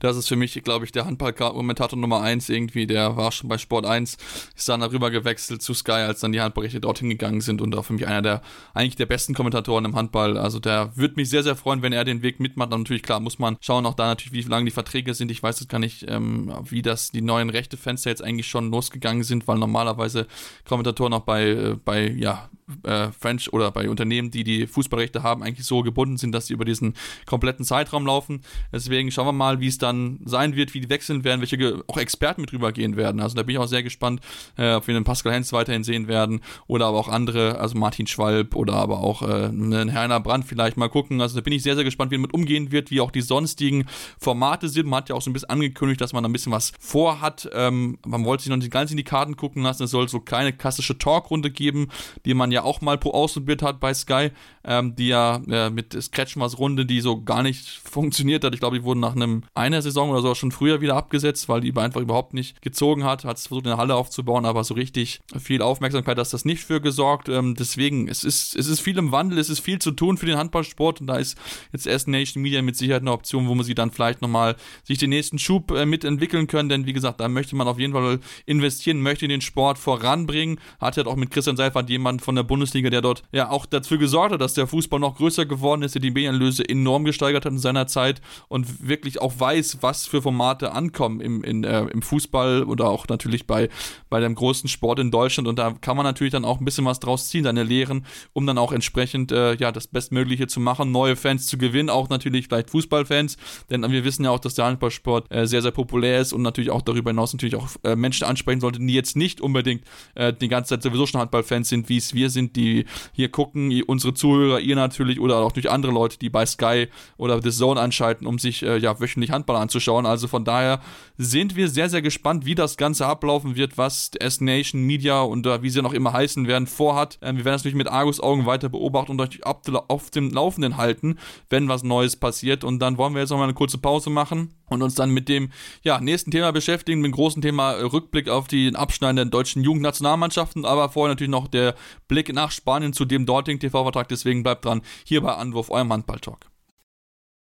[0.00, 2.86] Das ist für mich, glaube ich, der Handball-Kommentator Nummer 1 irgendwie.
[2.86, 4.16] Der war schon bei Sport 1,
[4.56, 7.84] ist dann darüber gewechselt zu Sky, als dann die Handballrechte dorthin gegangen sind und auch
[7.84, 10.38] für mich einer der, eigentlich der besten Kommentatoren im Handball.
[10.38, 12.72] Also der würde mich sehr, sehr freuen, wenn er den Weg mitmacht.
[12.72, 15.30] Und natürlich, klar, muss man schauen, auch da natürlich, wie lange die Verträge sind.
[15.30, 19.22] Ich weiß jetzt gar nicht, ähm, wie das die neuen Rechtefenster jetzt eigentlich schon losgegangen
[19.22, 20.26] sind, weil normalerweise
[20.66, 22.48] Kommentatoren auch bei, äh, bei, ja,
[22.82, 26.54] äh, French oder bei Unternehmen, die die Fußballrechte haben, eigentlich so gebunden sind, dass sie
[26.54, 28.42] über diesen kompletten Zeitraum laufen.
[28.72, 31.98] Deswegen schauen wir mal, wie es dann sein wird, wie die wechseln werden, welche auch
[31.98, 33.20] Experten mit rübergehen werden.
[33.20, 34.20] Also da bin ich auch sehr gespannt,
[34.56, 38.06] äh, ob wir den Pascal Hens weiterhin sehen werden oder aber auch andere, also Martin
[38.06, 41.20] Schwalb oder aber auch äh, einen Herner Brandt vielleicht mal gucken.
[41.20, 43.86] Also da bin ich sehr, sehr gespannt, wie damit umgehen wird, wie auch die sonstigen
[44.18, 44.86] Formate sind.
[44.86, 47.48] Man hat ja auch so ein bisschen angekündigt, dass man da ein bisschen was vorhat.
[47.52, 49.84] Ähm, man wollte sich noch nicht ganz in die Karten gucken lassen.
[49.84, 51.88] Es soll so keine klassische Talkrunde geben,
[52.24, 54.30] die man ja auch mal pro ausprobiert hat bei Sky,
[54.64, 58.54] ähm, die ja äh, mit Skretchmers Runde, die so gar nicht funktioniert hat.
[58.54, 61.60] Ich glaube, die wurden nach einem einer Saison oder so schon früher wieder abgesetzt, weil
[61.60, 63.24] die einfach überhaupt nicht gezogen hat.
[63.24, 66.80] Hat es versucht, eine Halle aufzubauen, aber so richtig viel Aufmerksamkeit hat das nicht für
[66.80, 67.28] gesorgt.
[67.28, 70.26] Ähm, deswegen, es ist, es ist viel im Wandel, es ist viel zu tun für
[70.26, 71.38] den Handballsport und da ist
[71.72, 74.98] jetzt erst Nation Media mit Sicherheit eine Option, wo man sie dann vielleicht nochmal sich
[74.98, 78.20] den nächsten Schub äh, mitentwickeln können, denn wie gesagt, da möchte man auf jeden Fall
[78.46, 80.58] investieren, möchte den Sport voranbringen.
[80.80, 83.98] Hat ja auch mit Christian Seifert jemand von der Bundesliga, der dort ja auch dafür
[83.98, 87.52] gesorgt hat, dass der Fußball noch größer geworden ist, der die Medienlöse enorm gesteigert hat
[87.52, 92.02] in seiner Zeit und wirklich auch weiß, was für Formate ankommen im, in, äh, im
[92.02, 93.68] Fußball oder auch natürlich bei,
[94.08, 95.48] bei dem großen Sport in Deutschland.
[95.48, 98.46] Und da kann man natürlich dann auch ein bisschen was draus ziehen, seine Lehren, um
[98.46, 102.46] dann auch entsprechend äh, ja, das Bestmögliche zu machen, neue Fans zu gewinnen, auch natürlich
[102.46, 103.36] vielleicht Fußballfans,
[103.70, 106.70] denn wir wissen ja auch, dass der Handballsport äh, sehr, sehr populär ist und natürlich
[106.70, 110.48] auch darüber hinaus natürlich auch äh, Menschen ansprechen sollte, die jetzt nicht unbedingt äh, die
[110.48, 114.14] ganze Zeit sowieso schon Handballfans sind, wie es wir sind sind, die hier gucken, unsere
[114.14, 118.26] Zuhörer, ihr natürlich oder auch durch andere Leute, die bei Sky oder The Zone anschalten,
[118.26, 120.06] um sich äh, ja wöchentlich Handball anzuschauen.
[120.06, 120.80] Also von daher
[121.16, 125.62] sind wir sehr, sehr gespannt, wie das Ganze ablaufen wird, was S-Nation Media und äh,
[125.62, 127.18] wie sie noch immer heißen werden, vorhat.
[127.22, 130.76] Ähm, wir werden das natürlich mit Argus Augen weiter beobachten und euch auf dem Laufenden
[130.76, 131.18] halten,
[131.48, 132.64] wenn was Neues passiert.
[132.64, 135.28] Und dann wollen wir jetzt noch mal eine kurze Pause machen und uns dann mit
[135.28, 135.50] dem
[135.82, 139.62] ja, nächsten Thema beschäftigen, mit dem großen Thema äh, Rückblick auf die Abschneiden der deutschen
[139.62, 141.74] Jugendnationalmannschaften, aber vorher natürlich noch der
[142.08, 144.08] Blick nach Spanien zu dem dortigen TV-Vertrag.
[144.08, 146.46] Deswegen bleibt dran, hier bei Anwurf, eurem Handball-Talk.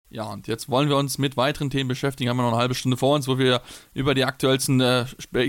[0.10, 2.30] Ja, und jetzt wollen wir uns mit weiteren Themen beschäftigen.
[2.30, 3.62] Haben wir noch eine halbe Stunde vor uns, wo wir
[3.93, 5.06] über die aktuellsten äh,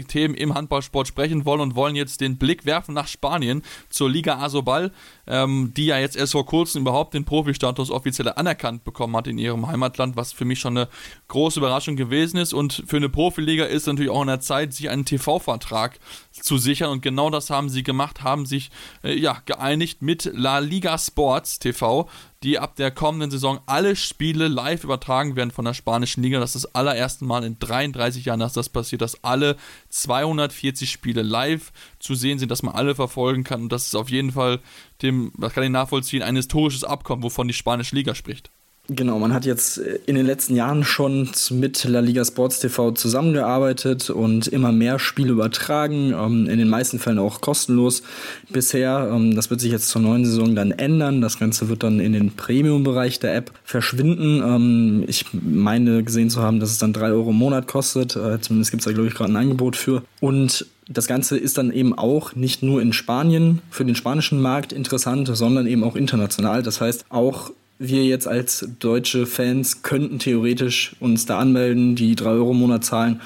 [0.08, 4.38] Themen im Handballsport sprechen wollen und wollen jetzt den Blick werfen nach Spanien zur Liga
[4.40, 4.90] Asobal,
[5.28, 9.38] ähm, die ja jetzt erst vor kurzem überhaupt den Profi-Status offiziell anerkannt bekommen hat in
[9.38, 10.88] ihrem Heimatland, was für mich schon eine
[11.28, 12.52] große Überraschung gewesen ist.
[12.52, 16.00] Und für eine Profiliga ist natürlich auch in der Zeit, sich einen TV-Vertrag
[16.32, 16.90] zu sichern.
[16.90, 18.70] Und genau das haben sie gemacht, haben sich
[19.04, 22.08] äh, ja geeinigt mit La Liga Sports TV
[22.42, 26.38] die ab der kommenden Saison alle Spiele live übertragen werden von der spanischen Liga.
[26.38, 29.56] Das ist das allererste Mal in 33 Jahren, dass das passiert, dass alle
[29.88, 33.62] 240 Spiele live zu sehen sind, dass man alle verfolgen kann.
[33.62, 34.60] Und das ist auf jeden Fall
[35.02, 38.50] dem, das kann ich nachvollziehen, ein historisches Abkommen, wovon die spanische Liga spricht.
[38.90, 42.92] Genau, man hat jetzt äh, in den letzten Jahren schon mit La Liga Sports TV
[42.92, 48.02] zusammengearbeitet und immer mehr Spiele übertragen, ähm, in den meisten Fällen auch kostenlos
[48.48, 49.10] bisher.
[49.12, 51.20] Ähm, das wird sich jetzt zur neuen Saison dann ändern.
[51.20, 54.42] Das Ganze wird dann in den Premium-Bereich der App verschwinden.
[54.42, 58.16] Ähm, ich meine gesehen zu haben, dass es dann drei Euro im Monat kostet.
[58.16, 60.02] Äh, zumindest gibt es da, glaube ich, gerade ein Angebot für.
[60.20, 64.72] Und das Ganze ist dann eben auch nicht nur in Spanien für den spanischen Markt
[64.72, 66.62] interessant, sondern eben auch international.
[66.62, 72.30] Das heißt, auch wir jetzt als deutsche Fans könnten theoretisch uns da anmelden, die drei
[72.30, 73.20] Euro im Monat zahlen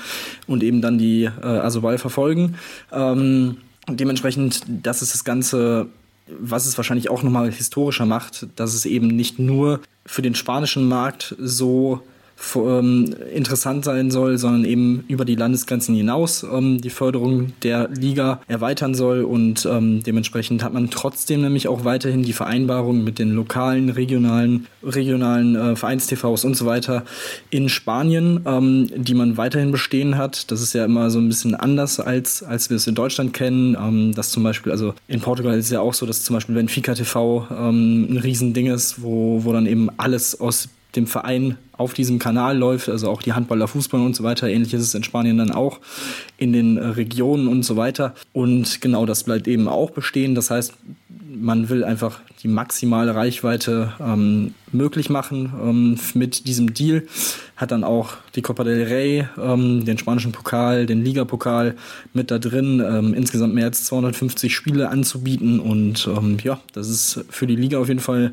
[0.47, 2.57] und eben dann die äh, Asobal verfolgen.
[2.93, 3.57] Ähm,
[3.89, 5.87] dementsprechend, das ist das Ganze,
[6.27, 10.87] was es wahrscheinlich auch nochmal historischer macht, dass es eben nicht nur für den spanischen
[10.89, 12.03] Markt so
[12.57, 18.41] ähm, interessant sein soll, sondern eben über die Landesgrenzen hinaus ähm, die Förderung der Liga
[18.49, 23.33] erweitern soll und ähm, dementsprechend hat man trotzdem nämlich auch weiterhin die Vereinbarung mit den
[23.33, 27.05] lokalen, regionalen, regionalen äh, Vereins-TVs und so weiter
[27.51, 30.51] in Spanien, ähm, die man weiterhin bestehen hat.
[30.51, 33.77] Das ist ja immer so ein bisschen anders als, als wir es in Deutschland kennen.
[33.81, 36.55] Ähm, das zum Beispiel, also in Portugal ist es ja auch so, dass zum Beispiel
[36.55, 41.95] Benfica TV ähm, ein Riesending ist, wo, wo dann eben alles aus dem Verein auf
[41.95, 44.49] diesem Kanal läuft, also auch die Handballer, Fußball und so weiter.
[44.49, 45.81] Ähnlich ist es in Spanien dann auch
[46.37, 48.15] in den äh, Regionen und so weiter.
[48.33, 50.35] Und genau das bleibt eben auch bestehen.
[50.35, 50.75] Das heißt,
[51.35, 57.05] man will einfach die maximale Reichweite ähm, möglich machen ähm, mit diesem Deal.
[57.57, 61.75] Hat dann auch die Copa del Rey, ähm, den spanischen Pokal, den Ligapokal
[62.13, 65.59] mit da drin, ähm, insgesamt mehr als 250 Spiele anzubieten.
[65.59, 68.33] Und ähm, ja, das ist für die Liga auf jeden Fall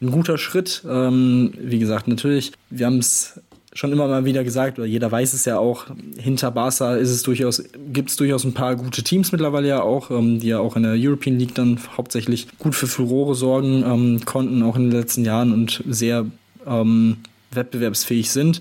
[0.00, 0.82] ein guter Schritt.
[0.88, 3.40] Ähm, wie gesagt, natürlich, wir haben es
[3.78, 5.86] schon immer mal wieder gesagt, oder jeder weiß es ja auch,
[6.18, 10.10] hinter Barca ist es durchaus, gibt es durchaus ein paar gute Teams mittlerweile ja auch,
[10.10, 14.24] ähm, die ja auch in der European League dann hauptsächlich gut für Furore sorgen ähm,
[14.24, 16.26] konnten, auch in den letzten Jahren und sehr
[16.66, 17.18] ähm,
[17.52, 18.60] wettbewerbsfähig sind.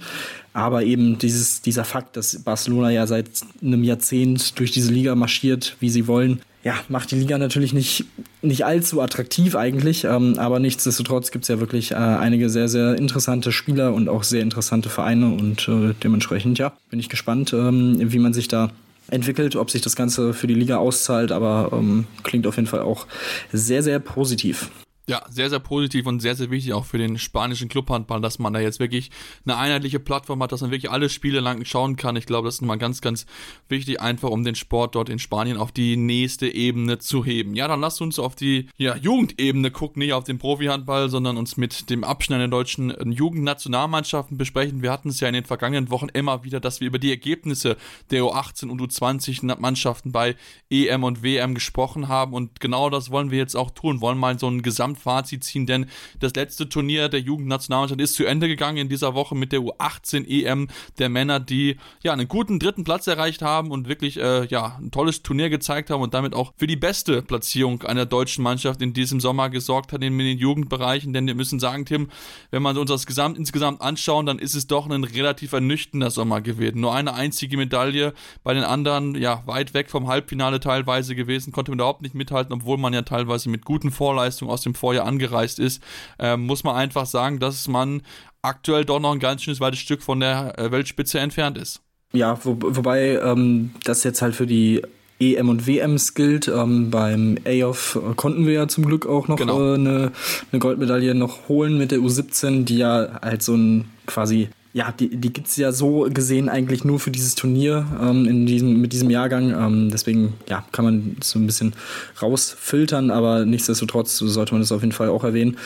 [0.53, 3.29] Aber eben dieses, dieser Fakt, dass Barcelona ja seit
[3.61, 8.03] einem Jahrzehnt durch diese Liga marschiert, wie sie wollen, ja, macht die Liga natürlich nicht,
[8.41, 12.95] nicht allzu attraktiv eigentlich, ähm, aber nichtsdestotrotz gibt es ja wirklich äh, einige sehr, sehr
[12.95, 17.95] interessante Spieler und auch sehr interessante Vereine und äh, dementsprechend, ja, bin ich gespannt, ähm,
[18.11, 18.69] wie man sich da
[19.09, 22.81] entwickelt, ob sich das Ganze für die Liga auszahlt, aber ähm, klingt auf jeden Fall
[22.81, 23.07] auch
[23.53, 24.69] sehr, sehr positiv.
[25.09, 28.51] Ja, sehr, sehr positiv und sehr, sehr wichtig auch für den spanischen Clubhandball, dass man
[28.51, 29.09] da jetzt wirklich
[29.45, 32.17] eine einheitliche Plattform hat, dass man wirklich alle Spiele lang schauen kann.
[32.17, 33.25] Ich glaube, das ist mal ganz, ganz
[33.69, 37.55] wichtig, einfach um den Sport dort in Spanien auf die nächste Ebene zu heben.
[37.55, 41.55] Ja, dann lasst uns auf die ja, Jugendebene gucken, nicht auf den Profihandball, sondern uns
[41.55, 44.81] mit dem Abschneiden der deutschen Jugendnationalmannschaften besprechen.
[44.81, 47.77] Wir hatten es ja in den vergangenen Wochen immer wieder, dass wir über die Ergebnisse
[48.11, 50.35] der U18 und U20 Mannschaften bei
[50.69, 54.37] EM und WM gesprochen haben und genau das wollen wir jetzt auch tun, wollen mal
[54.37, 55.87] so ein Gesamt Fazit ziehen, denn
[56.19, 60.27] das letzte Turnier der Jugendnationalmannschaft ist zu Ende gegangen in dieser Woche mit der U18
[60.27, 64.77] EM der Männer, die ja einen guten dritten Platz erreicht haben und wirklich äh, ja
[64.79, 68.81] ein tolles Turnier gezeigt haben und damit auch für die beste Platzierung einer deutschen Mannschaft
[68.81, 72.09] in diesem Sommer gesorgt hat in den Jugendbereichen, denn wir müssen sagen, Tim,
[72.51, 76.41] wenn man uns das Gesamt insgesamt anschauen, dann ist es doch ein relativ ernüchternder Sommer
[76.41, 76.81] gewesen.
[76.81, 81.71] Nur eine einzige Medaille bei den anderen, ja, weit weg vom Halbfinale teilweise gewesen, konnte
[81.71, 85.05] man überhaupt nicht mithalten, obwohl man ja teilweise mit guten Vorleistungen aus dem Vor vorher
[85.05, 85.83] angereist ist,
[86.17, 88.03] äh, muss man einfach sagen, dass man
[88.41, 91.81] aktuell doch noch ein ganz schönes weites Stück von der äh, Weltspitze entfernt ist.
[92.13, 94.81] Ja, wo, wobei ähm, das jetzt halt für die
[95.19, 96.47] EM und WMs gilt.
[96.47, 99.59] Ähm, beim AOF konnten wir ja zum Glück auch noch genau.
[99.59, 100.11] äh, eine,
[100.53, 105.09] eine Goldmedaille noch holen mit der U17, die ja halt so ein quasi ja, die,
[105.15, 108.93] die gibt es ja so gesehen eigentlich nur für dieses Turnier ähm, in diesem, mit
[108.93, 109.51] diesem Jahrgang.
[109.51, 111.73] Ähm, deswegen ja, kann man so ein bisschen
[112.21, 115.57] rausfiltern, aber nichtsdestotrotz sollte man das auf jeden Fall auch erwähnen.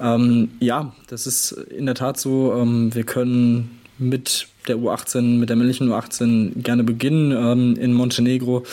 [0.00, 2.54] Ähm, ja, das ist in der Tat so.
[2.54, 7.32] Ähm, wir können mit der U18, mit der männlichen U18 gerne beginnen.
[7.32, 8.64] Ähm, in Montenegro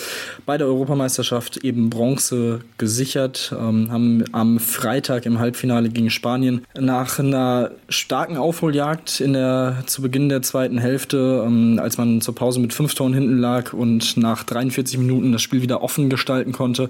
[0.45, 7.19] bei der Europameisterschaft eben Bronze gesichert, ähm, haben am Freitag im Halbfinale gegen Spanien nach
[7.19, 12.59] einer starken Aufholjagd in der, zu Beginn der zweiten Hälfte, ähm, als man zur Pause
[12.59, 16.89] mit fünf Toren hinten lag und nach 43 Minuten das Spiel wieder offen gestalten konnte,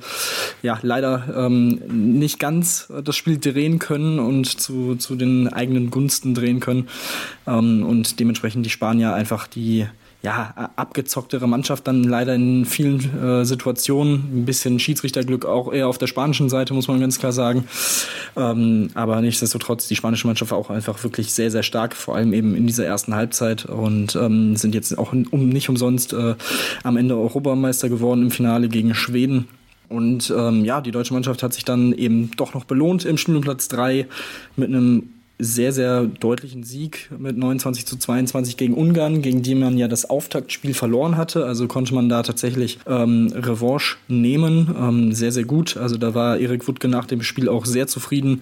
[0.62, 6.34] ja, leider ähm, nicht ganz das Spiel drehen können und zu, zu den eigenen Gunsten
[6.34, 6.88] drehen können
[7.48, 9.88] ähm, und dementsprechend die Spanier einfach die
[10.24, 14.30] ja, abgezocktere Mannschaft dann leider in vielen äh, Situationen.
[14.34, 17.66] Ein bisschen Schiedsrichterglück auch eher auf der spanischen Seite, muss man ganz klar sagen.
[18.38, 22.56] Ähm, aber nichtsdestotrotz, die spanische Mannschaft auch einfach wirklich sehr, sehr stark, vor allem eben
[22.56, 26.36] in dieser ersten Halbzeit und ähm, sind jetzt auch um, nicht umsonst äh,
[26.84, 29.50] am Ende Europameister geworden im Finale gegen Schweden.
[29.90, 33.68] Und ähm, ja, die deutsche Mannschaft hat sich dann eben doch noch belohnt im Spielplatz
[33.68, 34.08] 3
[34.56, 39.78] mit einem sehr, sehr deutlichen Sieg mit 29 zu 22 gegen Ungarn, gegen die man
[39.78, 41.46] ja das Auftaktspiel verloren hatte.
[41.46, 44.74] Also konnte man da tatsächlich ähm, Revanche nehmen.
[44.80, 45.76] Ähm, sehr, sehr gut.
[45.78, 48.42] Also da war Erik Wutke nach dem Spiel auch sehr zufrieden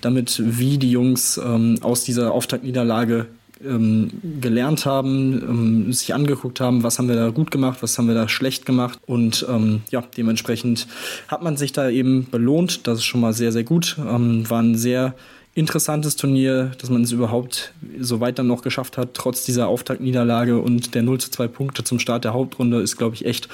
[0.00, 3.26] damit, wie die Jungs ähm, aus dieser Auftaktniederlage
[3.64, 5.42] ähm, gelernt haben,
[5.86, 8.66] ähm, sich angeguckt haben, was haben wir da gut gemacht, was haben wir da schlecht
[8.66, 8.98] gemacht.
[9.06, 10.86] Und ähm, ja, dementsprechend
[11.28, 12.86] hat man sich da eben belohnt.
[12.86, 13.96] Das ist schon mal sehr, sehr gut.
[13.98, 15.14] Ähm, waren sehr
[15.54, 20.58] interessantes Turnier, dass man es überhaupt so weit dann noch geschafft hat, trotz dieser Auftaktniederlage
[20.58, 23.48] und der 0 zu 2 Punkte zum Start der Hauptrunde, ist, glaube ich, echt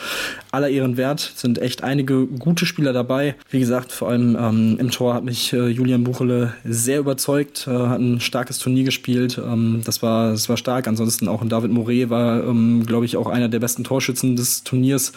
[0.52, 1.32] aller Ehren wert.
[1.34, 3.34] Sind echt einige gute Spieler dabei.
[3.50, 7.70] Wie gesagt, vor allem ähm, im Tor hat mich äh, Julian Buchele sehr überzeugt, äh,
[7.70, 9.40] hat ein starkes Turnier gespielt.
[9.44, 10.86] Ähm, das, war, das war stark.
[10.86, 14.62] Ansonsten auch ein David Moret war, ähm, glaube ich, auch einer der besten Torschützen des
[14.62, 15.12] Turniers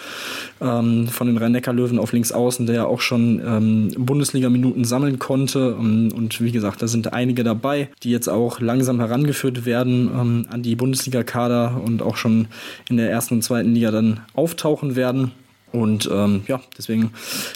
[0.60, 5.76] ähm, von den Rhein-Neckar-Löwen auf links außen, der ja auch schon ähm, Bundesliga-Minuten sammeln konnte.
[5.80, 10.10] Ähm, und wie gesagt, gesagt, da sind einige dabei, die jetzt auch langsam herangeführt werden
[10.14, 12.48] ähm, an die Bundesliga-Kader und auch schon
[12.90, 15.32] in der ersten und zweiten Liga dann auftauchen werden.
[15.72, 17.12] Und ähm, ja, deswegen,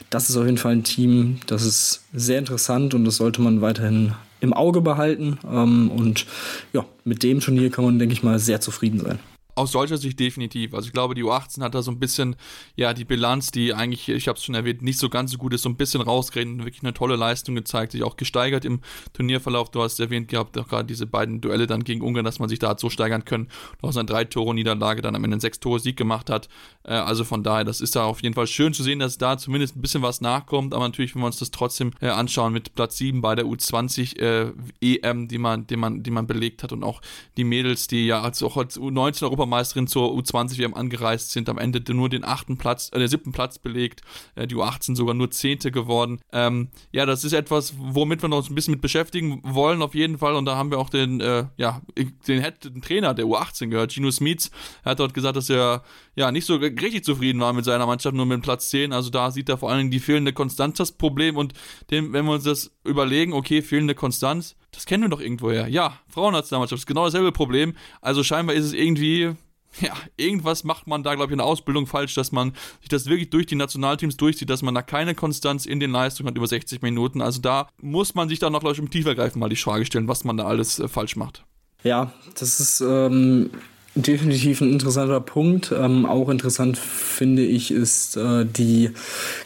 [0.10, 3.62] das ist auf jeden Fall ein Team, das ist sehr interessant und das sollte man
[3.62, 5.38] weiterhin im Auge behalten.
[5.50, 6.26] Ähm, und
[6.72, 9.20] ja, mit dem Turnier kann man, denke ich mal, sehr zufrieden sein.
[9.56, 10.74] Aus deutscher Sicht definitiv.
[10.74, 12.36] Also ich glaube, die U18 hat da so ein bisschen,
[12.76, 15.54] ja, die Bilanz, die eigentlich, ich habe es schon erwähnt, nicht so ganz so gut
[15.54, 18.82] ist, so ein bisschen rausgeredet wirklich eine tolle Leistung gezeigt, sich auch gesteigert im
[19.14, 19.72] Turnierverlauf.
[19.72, 22.60] Du hast erwähnt gehabt, auch gerade diese beiden Duelle dann gegen Ungarn, dass man sich
[22.60, 23.48] da hat so steigern können.
[23.82, 26.50] Und aus einer Drei-Tore-Niederlage dann am Ende einen Sechs-Tore-Sieg gemacht hat.
[26.84, 29.38] Äh, also von daher, das ist da auf jeden Fall schön zu sehen, dass da
[29.38, 30.74] zumindest ein bisschen was nachkommt.
[30.74, 34.20] Aber natürlich, wenn wir uns das trotzdem äh, anschauen mit Platz 7 bei der U20
[34.20, 37.02] äh, EM, die man, die man, die man belegt hat und auch
[37.38, 41.50] die Mädels, die ja als auch als U19 Europa Europameisterin zur U20 WM angereist sind,
[41.50, 44.02] am Ende nur den achten Platz, äh, den siebten Platz belegt,
[44.36, 46.20] äh, die U18 sogar nur zehnte geworden.
[46.32, 50.18] Ähm, ja, das ist etwas, womit wir uns ein bisschen mit beschäftigen wollen, auf jeden
[50.18, 50.36] Fall.
[50.36, 51.82] Und da haben wir auch den, äh, ja,
[52.28, 54.52] den, den Trainer der U18 gehört, Gino Smits.
[54.84, 55.84] Er hat dort gesagt, dass er
[56.16, 58.94] ja nicht so richtig zufrieden war mit seiner Mannschaft, nur mit Platz 10.
[58.94, 61.38] Also da sieht er vor allen Dingen die fehlende Konstanz das Problem.
[61.38, 61.54] Und
[61.92, 65.68] dem, wenn wir uns das überlegen, okay, fehlende Konstanz, das kennen wir doch irgendwoher.
[65.68, 67.76] Ja, Frauennationalmannschaft ist genau dasselbe Problem.
[68.02, 69.36] Also scheinbar ist es irgendwie
[69.82, 73.08] ja, irgendwas macht man da, glaube ich, in der Ausbildung falsch, dass man sich das
[73.08, 76.48] wirklich durch die Nationalteams durchzieht, dass man da keine Konstanz in den Leistungen hat über
[76.48, 77.22] 60 Minuten.
[77.22, 80.08] Also da muss man sich dann noch, glaube ich, im Tiefergreifen mal die Frage stellen,
[80.08, 81.44] was man da alles äh, falsch macht.
[81.84, 83.52] Ja, das ist ähm,
[83.96, 85.74] definitiv ein interessanter Punkt.
[85.76, 88.92] Ähm, auch interessant finde ich ist äh, die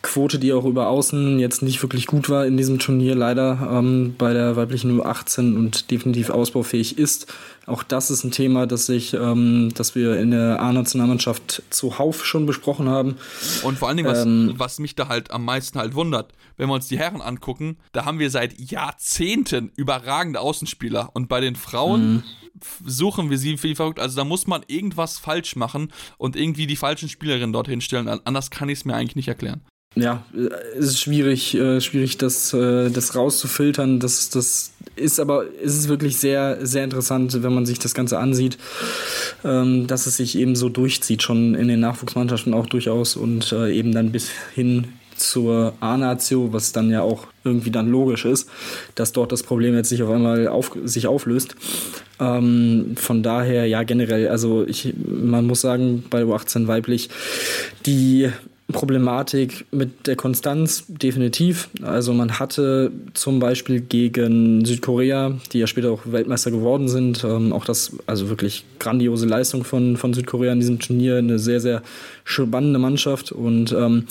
[0.02, 4.16] Quote, die auch über Außen jetzt nicht wirklich gut war in diesem Turnier, leider ähm,
[4.18, 7.28] bei der weiblichen U18 und definitiv ausbaufähig ist.
[7.66, 12.46] Auch das ist ein Thema, das ich, ähm, das wir in der A-Nationalmannschaft zuhauf schon
[12.46, 13.18] besprochen haben.
[13.64, 16.68] Und vor allen Dingen, was, ähm, was mich da halt am meisten halt wundert, wenn
[16.68, 21.12] wir uns die Herren angucken, da haben wir seit Jahrzehnten überragende Außenspieler.
[21.14, 22.24] Und bei den Frauen mhm
[22.86, 24.00] suchen wir sie wie verrückt.
[24.00, 28.08] Also da muss man irgendwas falsch machen und irgendwie die falschen Spielerinnen dorthin stellen.
[28.08, 29.62] Anders kann ich es mir eigentlich nicht erklären.
[29.96, 30.24] Ja,
[30.78, 34.00] es ist schwierig, äh, schwierig, das, äh, das rauszufiltern.
[34.00, 38.20] Das, das ist aber, es ist wirklich sehr, sehr interessant, wenn man sich das Ganze
[38.20, 38.58] ansieht,
[39.44, 43.72] ähm, dass es sich eben so durchzieht, schon in den Nachwuchsmannschaften auch durchaus und äh,
[43.72, 44.88] eben dann bis hin
[45.20, 48.50] zur A-Natio, was dann ja auch irgendwie dann logisch ist,
[48.96, 51.56] dass dort das Problem jetzt sich auf einmal auf, sich auflöst.
[52.20, 57.10] Ähm, von daher, ja, generell, also ich, man muss sagen, bei U18 weiblich,
[57.86, 58.30] die
[58.72, 61.70] Problematik mit der Konstanz, definitiv.
[61.82, 67.52] Also man hatte zum Beispiel gegen Südkorea, die ja später auch Weltmeister geworden sind, ähm,
[67.52, 71.82] auch das, also wirklich grandiose Leistung von, von Südkorea in diesem Turnier, eine sehr, sehr
[72.24, 73.32] spannende Mannschaft.
[73.32, 74.06] Und ähm,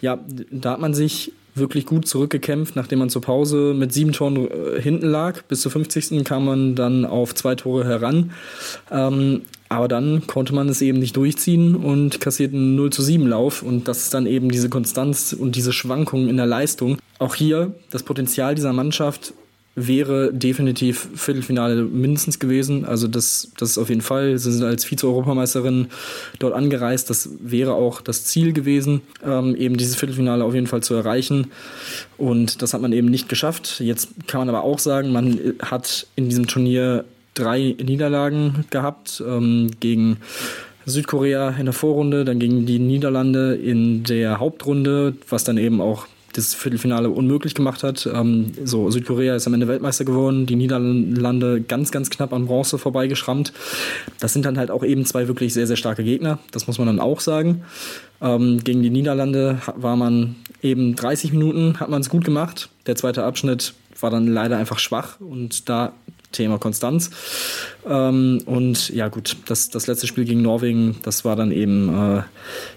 [0.00, 0.18] ja,
[0.50, 4.80] da hat man sich wirklich gut zurückgekämpft, nachdem man zur Pause mit sieben Toren äh,
[4.80, 5.42] hinten lag.
[5.44, 6.24] Bis zur 50.
[6.24, 8.32] kam man dann auf zwei Tore heran.
[8.90, 13.28] Ähm, aber dann konnte man es eben nicht durchziehen und kassiert einen 0 zu 7
[13.28, 13.62] Lauf.
[13.62, 16.98] Und das ist dann eben diese Konstanz und diese Schwankungen in der Leistung.
[17.20, 19.32] Auch hier das Potenzial dieser Mannschaft
[19.76, 22.84] wäre definitiv Viertelfinale mindestens gewesen.
[22.84, 24.36] Also das, das ist auf jeden Fall.
[24.38, 25.88] Sie sind als Vize-Europameisterin
[26.38, 27.08] dort angereist.
[27.08, 31.52] Das wäre auch das Ziel gewesen, ähm, eben dieses Viertelfinale auf jeden Fall zu erreichen.
[32.18, 33.80] Und das hat man eben nicht geschafft.
[33.80, 37.04] Jetzt kann man aber auch sagen, man hat in diesem Turnier
[37.34, 40.18] drei Niederlagen gehabt ähm, gegen
[40.84, 46.06] Südkorea in der Vorrunde, dann gegen die Niederlande in der Hauptrunde, was dann eben auch
[46.32, 48.08] das Viertelfinale unmöglich gemacht hat.
[48.12, 52.78] Ähm, so, Südkorea ist am Ende Weltmeister geworden, die Niederlande ganz, ganz knapp an Bronze
[52.78, 53.52] vorbeigeschrammt.
[54.20, 56.86] Das sind dann halt auch eben zwei wirklich sehr, sehr starke Gegner, das muss man
[56.86, 57.62] dann auch sagen.
[58.20, 62.68] Ähm, gegen die Niederlande war man eben 30 Minuten, hat man es gut gemacht.
[62.86, 65.92] Der zweite Abschnitt war dann leider einfach schwach und da
[66.32, 67.10] Thema Konstanz.
[67.88, 72.22] Ähm, und ja gut, das, das letzte Spiel gegen Norwegen, das war dann eben äh,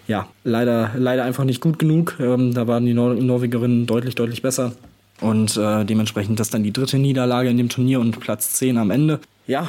[0.07, 2.17] ja leider, leider einfach nicht gut genug.
[2.19, 4.73] Ähm, da waren die Nor Norwegerinnen deutlich, deutlich besser.
[5.21, 8.91] Und äh, dementsprechend das dann die dritte Niederlage in dem Turnier und Platz 10 am
[8.91, 9.19] Ende.
[9.47, 9.67] Ja,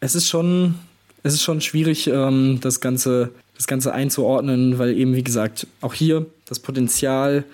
[0.00, 0.76] es ist schon,
[1.22, 3.30] es ist schon schwierig, ähm, das Ganze
[3.60, 7.44] das Ganze einzuordnen, weil eben, wie gesagt, auch hier das Potenzial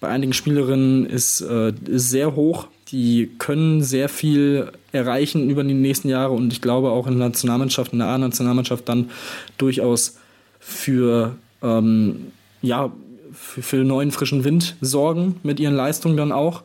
[0.00, 2.68] bei einigen Spielerinnen ist, äh, ist sehr hoch.
[2.88, 7.28] Die können sehr viel erreichen über die nächsten Jahre und ich glaube auch in der
[7.28, 9.10] Nationalmannschaft, in der A-Nationalmannschaft dann
[9.58, 10.18] durchaus
[10.60, 12.28] für, ähm,
[12.62, 12.92] ja,
[13.32, 16.62] für, für neuen frischen Wind sorgen mit ihren Leistungen dann auch.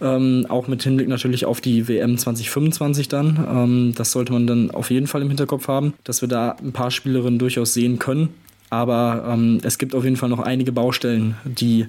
[0.00, 3.46] Ähm, auch mit Hinblick natürlich auf die WM 2025 dann.
[3.50, 6.72] Ähm, das sollte man dann auf jeden Fall im Hinterkopf haben, dass wir da ein
[6.72, 8.30] paar Spielerinnen durchaus sehen können.
[8.70, 11.86] Aber ähm, es gibt auf jeden Fall noch einige Baustellen, die,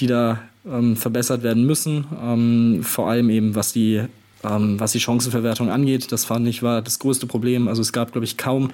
[0.00, 0.40] die da
[0.70, 2.06] ähm, verbessert werden müssen.
[2.22, 4.02] Ähm, vor allem eben was die
[4.44, 6.12] ähm, was die Chancenverwertung angeht.
[6.12, 7.68] Das fand ich war das größte Problem.
[7.68, 8.70] Also es gab, glaube ich, kaum,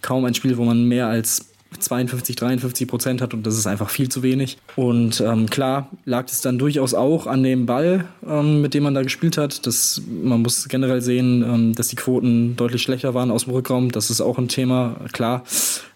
[0.00, 1.46] kaum ein Spiel, wo man mehr als
[1.78, 4.58] 52, 53 Prozent hat und das ist einfach viel zu wenig.
[4.76, 8.94] Und ähm, klar lag es dann durchaus auch an dem Ball, ähm, mit dem man
[8.94, 9.66] da gespielt hat.
[9.66, 13.90] Das, man muss generell sehen, ähm, dass die Quoten deutlich schlechter waren aus dem Rückraum.
[13.90, 15.44] Das ist auch ein Thema, klar.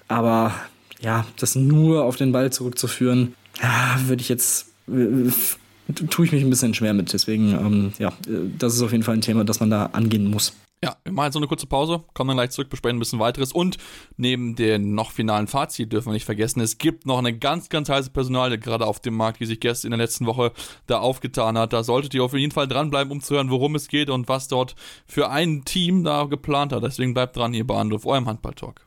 [0.08, 0.54] Aber
[1.00, 6.50] ja, das nur auf den Ball zurückzuführen, ja, würde ich jetzt tue ich mich ein
[6.50, 7.12] bisschen schwer mit.
[7.12, 8.12] Deswegen, ähm, ja,
[8.58, 10.52] das ist auf jeden Fall ein Thema, das man da angehen muss.
[10.84, 13.18] Ja, wir machen jetzt so eine kurze Pause, kommen dann gleich zurück, besprechen ein bisschen
[13.18, 13.50] weiteres.
[13.52, 13.78] Und
[14.18, 17.88] neben den noch finalen Fazit dürfen wir nicht vergessen, es gibt noch eine ganz, ganz
[17.88, 20.52] heiße Personalie gerade auf dem Markt, die sich gestern in der letzten Woche
[20.86, 21.72] da aufgetan hat.
[21.72, 24.48] Da solltet ihr auf jeden Fall dranbleiben, um zu hören, worum es geht und was
[24.48, 24.76] dort
[25.06, 26.82] für ein Team da geplant hat.
[26.82, 28.86] Deswegen bleibt dran hier bei Anruf, eurem Handball-Talk.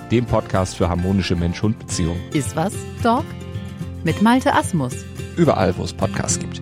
[0.11, 2.21] dem Podcast für harmonische Mensch-Hund-Beziehungen.
[2.33, 3.25] Iswas Dog?
[4.03, 4.93] Mit Malte Asmus.
[5.37, 6.61] Überall, wo es Podcasts gibt.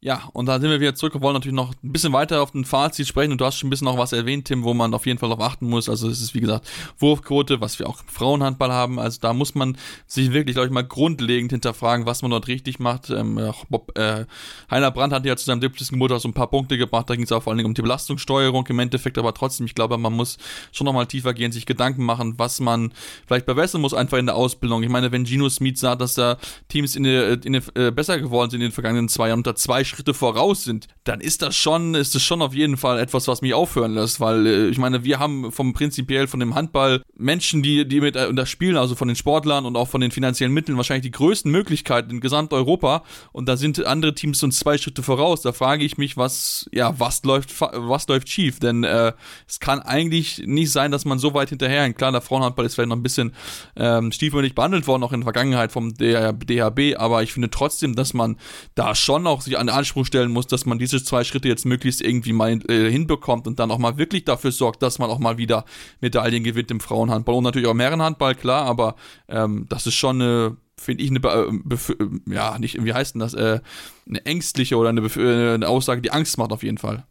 [0.00, 2.52] Ja, und da sind wir wieder zurück und wollen natürlich noch ein bisschen weiter auf
[2.52, 3.32] den Fazit sprechen.
[3.32, 5.28] Und du hast schon ein bisschen noch was erwähnt, Tim, wo man auf jeden Fall
[5.28, 5.88] darauf achten muss.
[5.88, 6.68] Also es ist, wie gesagt,
[7.00, 9.00] Wurfquote, was wir auch im Frauenhandball haben.
[9.00, 9.76] Also da muss man
[10.06, 13.10] sich wirklich, glaube ich, mal grundlegend hinterfragen, was man dort richtig macht.
[13.10, 14.26] Ähm, Bob, äh,
[14.70, 15.88] Heiner Brandt hat ja zu seinem 70.
[15.88, 17.10] Geburtstag so ein paar Punkte gebracht.
[17.10, 19.18] Da ging es auch vor allen Dingen um die Belastungssteuerung im Endeffekt.
[19.18, 20.38] Aber trotzdem, ich glaube, man muss
[20.70, 22.92] schon nochmal tiefer gehen, sich Gedanken machen, was man
[23.26, 24.84] vielleicht verbessern muss, einfach in der Ausbildung.
[24.84, 26.38] Ich meine, wenn Gino Smith sah, dass da
[26.68, 29.56] Teams in der, in der, äh, besser geworden sind in den vergangenen zwei Jahren unter
[29.56, 33.26] zwei Schritte voraus sind, dann ist das schon, ist das schon auf jeden Fall etwas,
[33.26, 37.02] was mich aufhören lässt, weil äh, ich meine, wir haben vom prinzipiell von dem Handball
[37.16, 40.10] Menschen, die, die mit äh, das spielen, also von den Sportlern und auch von den
[40.10, 44.78] finanziellen Mitteln wahrscheinlich die größten Möglichkeiten in Gesamteuropa und da sind andere Teams uns zwei
[44.78, 45.42] Schritte voraus.
[45.42, 48.60] Da frage ich mich, was, ja, was läuft, was läuft schief?
[48.60, 49.12] Denn äh,
[49.46, 51.92] es kann eigentlich nicht sein, dass man so weit hinterher.
[51.92, 53.32] Klar, der Frauenhandball ist vielleicht noch ein bisschen
[53.76, 58.14] ähm, stiefmütterlich behandelt worden, auch in der Vergangenheit vom DHB, aber ich finde trotzdem, dass
[58.14, 58.36] man
[58.74, 62.02] da schon auch sich an Anspruch stellen muss, dass man diese zwei Schritte jetzt möglichst
[62.02, 65.38] irgendwie mal äh, hinbekommt und dann auch mal wirklich dafür sorgt, dass man auch mal
[65.38, 65.64] wieder
[66.00, 68.96] Medaillen gewinnt im Frauenhandball und natürlich auch im Herrenhandball, klar, aber
[69.28, 73.34] ähm, das ist schon eine finde ich eine, äh, ja, nicht, wie heißt denn das,
[73.34, 73.58] äh,
[74.08, 77.04] eine ängstliche oder eine, äh, eine Aussage, die Angst macht auf jeden Fall.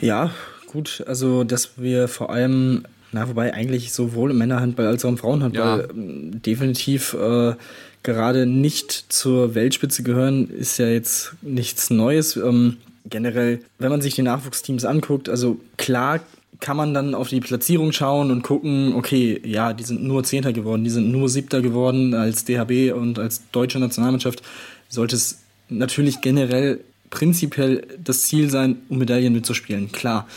[0.00, 0.30] Ja,
[0.68, 5.18] gut, also dass wir vor allem na, wobei eigentlich sowohl im Männerhandball als auch im
[5.18, 5.90] Frauenhandball ja.
[5.90, 7.54] Ähm, definitiv äh,
[8.02, 12.36] gerade nicht zur Weltspitze gehören, ist ja jetzt nichts Neues.
[12.36, 16.20] Ähm, generell, wenn man sich die Nachwuchsteams anguckt, also klar
[16.60, 20.52] kann man dann auf die Platzierung schauen und gucken, okay, ja, die sind nur Zehnter
[20.52, 24.42] geworden, die sind nur Siebter geworden als DHB und als deutsche Nationalmannschaft.
[24.88, 26.80] Sollte es natürlich generell
[27.10, 30.28] prinzipiell das Ziel sein, um Medaillen mitzuspielen, klar.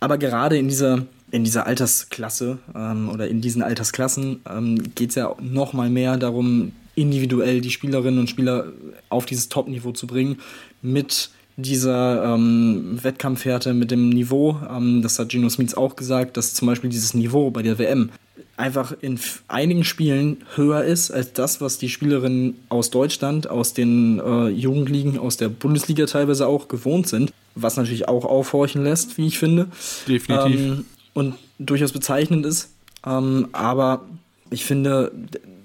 [0.00, 5.16] Aber gerade in dieser in dieser Altersklasse ähm, oder in diesen Altersklassen ähm, geht es
[5.16, 8.72] ja noch mal mehr darum, individuell die Spielerinnen und Spieler
[9.08, 10.38] auf dieses Top-Niveau zu bringen
[10.82, 14.58] mit dieser ähm, Wettkampfhärte, mit dem Niveau.
[14.68, 18.10] Ähm, das hat Gino Smith auch gesagt, dass zum Beispiel dieses Niveau bei der WM
[18.56, 19.18] einfach in
[19.48, 25.18] einigen Spielen höher ist als das, was die Spielerinnen aus Deutschland, aus den äh, Jugendligen,
[25.18, 27.32] aus der Bundesliga teilweise auch gewohnt sind.
[27.54, 29.68] Was natürlich auch aufhorchen lässt, wie ich finde.
[30.08, 30.60] Definitiv.
[30.60, 30.84] Ähm,
[31.14, 32.70] und durchaus bezeichnend ist.
[33.06, 34.02] Ähm, aber
[34.50, 35.12] ich finde,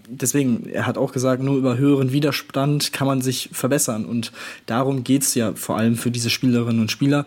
[0.10, 4.06] deswegen, er hat auch gesagt, nur über höheren Widerstand kann man sich verbessern.
[4.06, 4.32] Und
[4.66, 7.26] darum geht es ja vor allem für diese Spielerinnen und Spieler.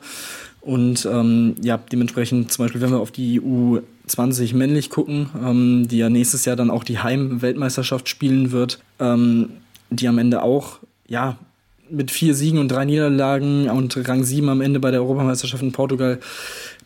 [0.60, 5.98] Und ähm, ja, dementsprechend, zum Beispiel, wenn wir auf die U20 männlich gucken, ähm, die
[5.98, 9.50] ja nächstes Jahr dann auch die Heim-Weltmeisterschaft spielen wird, ähm,
[9.90, 10.78] die am Ende auch,
[11.08, 11.36] ja,
[11.90, 15.72] mit vier Siegen und drei Niederlagen und Rang 7 am Ende bei der Europameisterschaft in
[15.72, 16.20] Portugal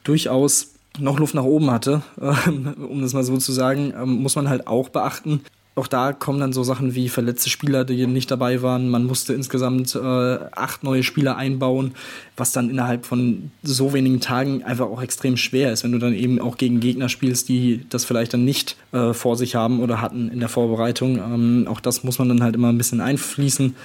[0.03, 4.49] durchaus noch Luft nach oben hatte, um das mal so zu sagen, ähm, muss man
[4.49, 5.43] halt auch beachten.
[5.79, 8.89] Auch da kommen dann so Sachen wie verletzte Spieler, die nicht dabei waren.
[8.89, 11.93] Man musste insgesamt äh, acht neue Spieler einbauen,
[12.35, 16.15] was dann innerhalb von so wenigen Tagen einfach auch extrem schwer ist, wenn du dann
[16.15, 20.01] eben auch gegen Gegner spielst, die das vielleicht dann nicht äh, vor sich haben oder
[20.01, 21.19] hatten in der Vorbereitung.
[21.19, 23.77] Ähm, auch das muss man dann halt immer ein bisschen einfließen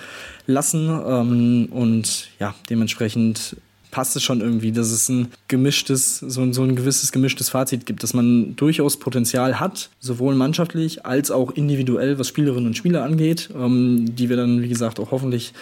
[0.47, 0.87] lassen.
[0.87, 3.57] Ähm, und ja, dementsprechend
[3.91, 8.01] passt es schon irgendwie, dass es ein gemischtes, so, so ein gewisses gemischtes Fazit gibt,
[8.03, 13.49] dass man durchaus Potenzial hat, sowohl mannschaftlich als auch individuell, was Spielerinnen und Spieler angeht,
[13.55, 15.53] ähm, die wir dann, wie gesagt, auch hoffentlich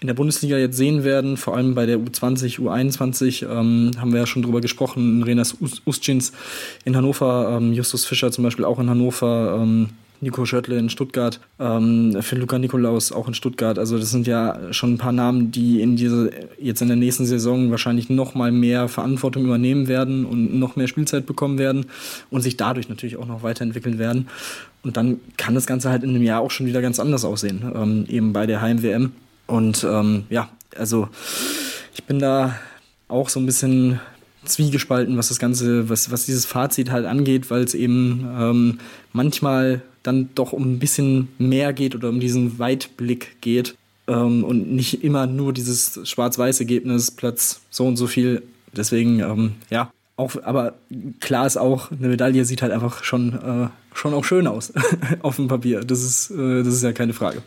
[0.00, 1.36] in der Bundesliga jetzt sehen werden.
[1.36, 5.22] Vor allem bei der U20, U21 ähm, haben wir ja schon drüber gesprochen.
[5.22, 6.32] Renas Ustjins
[6.84, 9.64] in Hannover, ähm, Justus Fischer zum Beispiel auch in Hannover.
[10.20, 13.78] Nico Schöttle in Stuttgart, ähm, für Luca Nikolaus auch in Stuttgart.
[13.78, 17.26] Also das sind ja schon ein paar Namen, die in diese jetzt in der nächsten
[17.26, 21.86] Saison wahrscheinlich noch mal mehr Verantwortung übernehmen werden und noch mehr Spielzeit bekommen werden
[22.30, 24.28] und sich dadurch natürlich auch noch weiterentwickeln werden.
[24.82, 27.72] Und dann kann das Ganze halt in einem Jahr auch schon wieder ganz anders aussehen,
[27.74, 29.12] ähm, eben bei der Heim-WM.
[29.46, 31.08] Und ähm, ja, also
[31.94, 32.56] ich bin da
[33.08, 34.00] auch so ein bisschen
[34.44, 38.78] zwiegespalten, was das Ganze, was, was dieses Fazit halt angeht, weil es eben ähm,
[39.12, 43.74] manchmal dann doch um ein bisschen mehr geht oder um diesen Weitblick geht
[44.06, 48.42] ähm, und nicht immer nur dieses schwarz-weiß Ergebnis, Platz so und so viel.
[48.76, 50.74] Deswegen, ähm, ja, auch, aber
[51.20, 54.72] klar ist auch, eine Medaille sieht halt einfach schon, äh, schon auch schön aus
[55.22, 55.80] auf dem Papier.
[55.80, 57.42] Das ist, äh, das ist ja keine Frage.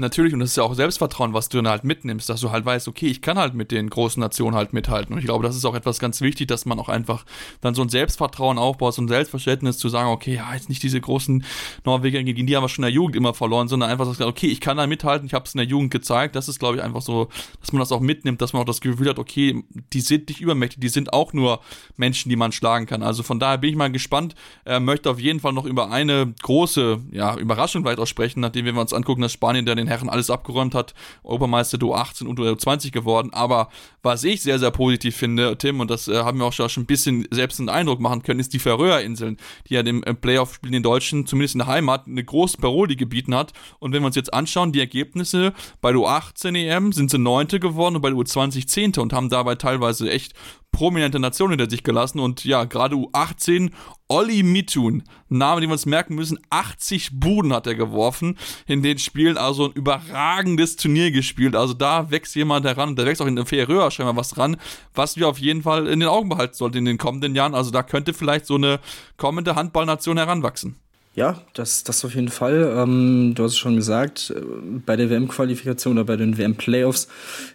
[0.00, 2.64] Natürlich, und das ist ja auch Selbstvertrauen, was du dann halt mitnimmst, dass du halt
[2.64, 5.12] weißt, okay, ich kann halt mit den großen Nationen halt mithalten.
[5.12, 7.26] Und ich glaube, das ist auch etwas ganz wichtig, dass man auch einfach
[7.60, 11.00] dann so ein Selbstvertrauen aufbaut, so ein Selbstverständnis zu sagen, okay, ja, jetzt nicht diese
[11.00, 11.44] großen
[11.84, 14.46] Norweger, gegen die haben wir schon in der Jugend immer verloren, sondern einfach so, okay,
[14.46, 16.34] ich kann da mithalten, ich habe es in der Jugend gezeigt.
[16.34, 17.28] Das ist, glaube ich, einfach so,
[17.60, 20.40] dass man das auch mitnimmt, dass man auch das Gefühl hat, okay, die sind nicht
[20.40, 21.60] übermächtig, die sind auch nur
[21.98, 23.02] Menschen, die man schlagen kann.
[23.02, 24.34] Also von daher bin ich mal gespannt,
[24.64, 28.74] äh, möchte auf jeden Fall noch über eine große, ja, Überraschung auch sprechen, nachdem wir
[28.80, 32.54] uns angucken, dass Spanien der den Herren alles abgeräumt hat, Obermeister du 18 und du
[32.54, 33.30] 20 geworden.
[33.32, 33.68] Aber
[34.02, 36.86] was ich sehr, sehr positiv finde, Tim, und das äh, haben wir auch schon ein
[36.86, 39.36] bisschen selbst einen Eindruck machen können, ist die Färöerinseln,
[39.68, 43.34] die ja dem äh, Playoff-Spiel in Deutschen, zumindest in der Heimat, eine große Parole gebieten
[43.34, 43.52] hat.
[43.78, 47.60] Und wenn wir uns jetzt anschauen, die Ergebnisse bei der U18 EM sind sie Neunte
[47.60, 50.34] geworden und bei der U20 Zehnte und haben dabei teilweise echt
[50.72, 53.70] prominente Nation hinter sich gelassen und ja, gerade U18
[54.08, 58.98] Olli Mitun, Name, den wir uns merken müssen, 80 Buden hat er geworfen in den
[58.98, 63.36] Spielen, also ein überragendes Turnier gespielt, also da wächst jemand heran, da wächst auch in
[63.36, 64.56] der Färöer scheinbar was ran,
[64.94, 67.70] was wir auf jeden Fall in den Augen behalten sollten in den kommenden Jahren, also
[67.70, 68.80] da könnte vielleicht so eine
[69.16, 70.76] kommende Handballnation heranwachsen.
[71.14, 72.72] Ja, das, das auf jeden Fall.
[72.76, 74.40] Ähm, du hast es schon gesagt, äh,
[74.86, 77.08] bei der WM-Qualifikation oder bei den WM-Playoffs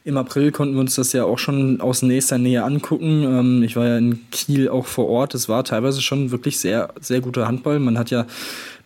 [0.04, 3.24] im April konnten wir uns das ja auch schon aus nächster Nähe angucken.
[3.24, 5.36] Ähm, ich war ja in Kiel auch vor Ort.
[5.36, 7.80] Es war teilweise schon wirklich sehr, sehr guter Handball.
[7.80, 8.26] Man hat ja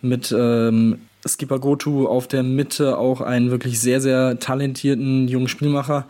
[0.03, 6.05] mit ähm, Skipper Gotu auf der Mitte auch einen wirklich sehr, sehr talentierten jungen Spielmacher,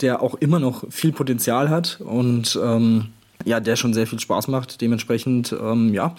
[0.00, 3.06] der auch immer noch viel Potenzial hat und ähm,
[3.44, 4.80] ja, der schon sehr viel Spaß macht.
[4.80, 6.14] Dementsprechend, ähm, ja,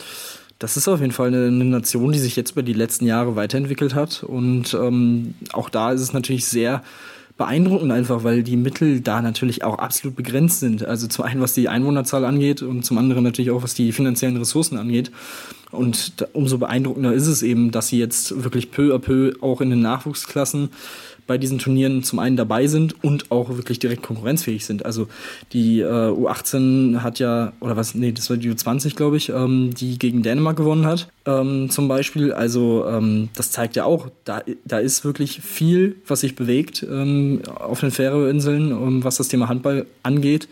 [0.63, 3.35] das ist auf jeden Fall eine, eine, Nation, die sich jetzt über die letzten Jahre
[3.35, 4.23] weiterentwickelt hat.
[4.23, 6.81] Und ähm, auch da ist es natürlich sehr
[7.35, 10.85] beeindruckend einfach, weil die Mittel da natürlich auch absolut begrenzt sind.
[10.85, 14.37] Also zum einen, was die Einwohnerzahl angeht und zum anderen natürlich auch, was die finanziellen
[14.37, 15.11] Ressourcen angeht.
[15.71, 19.59] Und da, umso beeindruckender ist es eben, dass sie jetzt wirklich peu à peu auch
[19.59, 20.69] in den Nachwuchsklassen
[21.27, 24.85] bei diesen Turnieren zum einen dabei sind und auch wirklich direkt konkurrenzfähig sind.
[24.85, 25.07] Also
[25.51, 29.73] die äh, U18 hat ja, oder was, nee, das war die U20, glaube ich, ähm,
[29.73, 32.33] die gegen Dänemark gewonnen hat, ähm, zum Beispiel.
[32.33, 37.41] Also ähm, das zeigt ja auch, da, da ist wirklich viel, was sich bewegt ähm,
[37.55, 40.47] auf den Färöerinseln, ähm, was das Thema Handball angeht.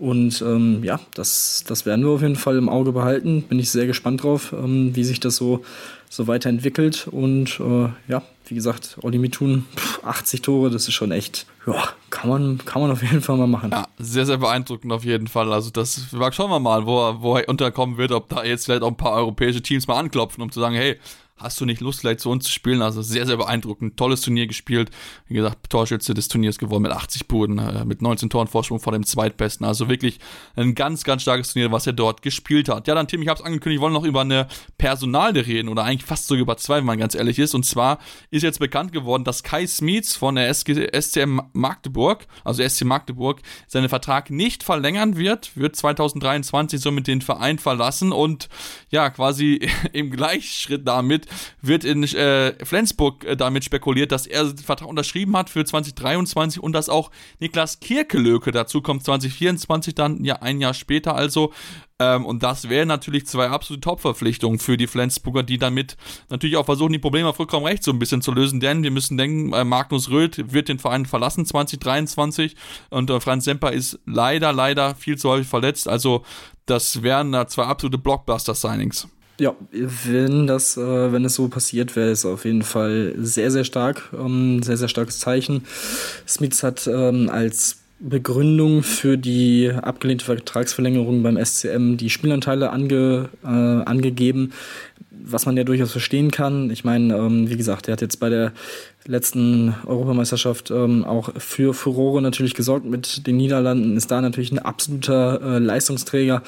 [0.00, 3.42] Und ähm, ja, das, das werden wir auf jeden Fall im Auge behalten.
[3.42, 5.62] Bin ich sehr gespannt drauf, ähm, wie sich das so,
[6.08, 7.06] so weiterentwickelt.
[7.10, 9.64] Und äh, ja, wie gesagt, Olli Mitun,
[10.02, 13.46] 80 Tore, das ist schon echt, ja, kann man, kann man auf jeden Fall mal
[13.46, 13.70] machen.
[13.70, 15.52] Ja, sehr, sehr beeindruckend auf jeden Fall.
[15.52, 18.88] Also das schauen wir mal, wo wo er unterkommen wird, ob da jetzt vielleicht auch
[18.88, 20.98] ein paar europäische Teams mal anklopfen, um zu sagen, hey,
[21.40, 22.82] hast du nicht Lust, vielleicht zu uns zu spielen?
[22.82, 23.96] Also sehr, sehr beeindruckend.
[23.96, 24.90] Tolles Turnier gespielt.
[25.26, 28.92] Wie gesagt, Torschütze des Turniers gewonnen mit 80 Buden, äh, mit 19 Toren Vorsprung vor
[28.92, 29.66] dem Zweitbesten.
[29.66, 30.18] Also wirklich
[30.56, 32.86] ein ganz, ganz starkes Turnier, was er dort gespielt hat.
[32.86, 35.84] Ja, dann Tim, ich habe es angekündigt, wir wollen noch über eine Personalde reden oder
[35.84, 37.54] eigentlich fast sogar über zwei, wenn man ganz ehrlich ist.
[37.54, 37.98] Und zwar
[38.30, 43.88] ist jetzt bekannt geworden, dass Kai Smietz von der SCM Magdeburg, also SC Magdeburg, seinen
[43.88, 48.48] Vertrag nicht verlängern wird, wird 2023 somit den Verein verlassen und
[48.90, 51.26] ja, quasi im Gleichschritt damit
[51.62, 56.62] wird in äh, Flensburg äh, damit spekuliert, dass er den Vertrag unterschrieben hat für 2023
[56.62, 61.52] und dass auch Niklas Kirkelöke dazu kommt 2024 dann ja ein Jahr später also.
[62.00, 65.96] Ähm, und das wären natürlich zwei absolute Top-Verpflichtungen für die Flensburger, die damit
[66.30, 68.90] natürlich auch versuchen, die Probleme auf Rückraum rechts so ein bisschen zu lösen, denn wir
[68.90, 72.56] müssen denken, äh, Magnus Röth wird den Verein verlassen 2023
[72.88, 76.24] und äh, Franz Semper ist leider, leider viel zu häufig verletzt, also
[76.64, 79.08] das wären da zwei absolute Blockbuster-Signings.
[79.40, 83.64] Ja, wenn das, äh, wenn es so passiert, wäre es auf jeden Fall sehr, sehr
[83.64, 85.64] stark, ähm, sehr, sehr starkes Zeichen.
[86.28, 93.46] Smith hat ähm, als Begründung für die abgelehnte Vertragsverlängerung beim SCM die Spielanteile ange, äh,
[93.46, 94.52] angegeben,
[95.10, 96.70] was man ja durchaus verstehen kann.
[96.70, 98.52] Ich meine, ähm, wie gesagt, er hat jetzt bei der
[99.06, 104.58] letzten Europameisterschaft ähm, auch für Furore natürlich gesorgt mit den Niederlanden, ist da natürlich ein
[104.58, 106.42] absoluter äh, Leistungsträger,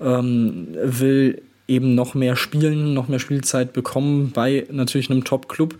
[0.00, 5.74] ähm, will eben noch mehr spielen, noch mehr Spielzeit bekommen bei natürlich einem Top-Club,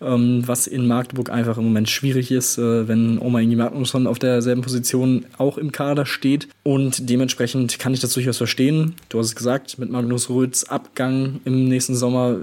[0.00, 4.18] ähm, was in Magdeburg einfach im Moment schwierig ist, äh, wenn Oma Ingi Magnusson auf
[4.18, 6.48] derselben Position auch im Kader steht.
[6.62, 8.94] Und dementsprechend kann ich das durchaus verstehen.
[9.08, 12.36] Du hast es gesagt, mit Magnus Röths Abgang im nächsten Sommer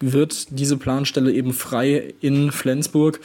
[0.00, 3.20] wird diese Planstelle eben frei in Flensburg.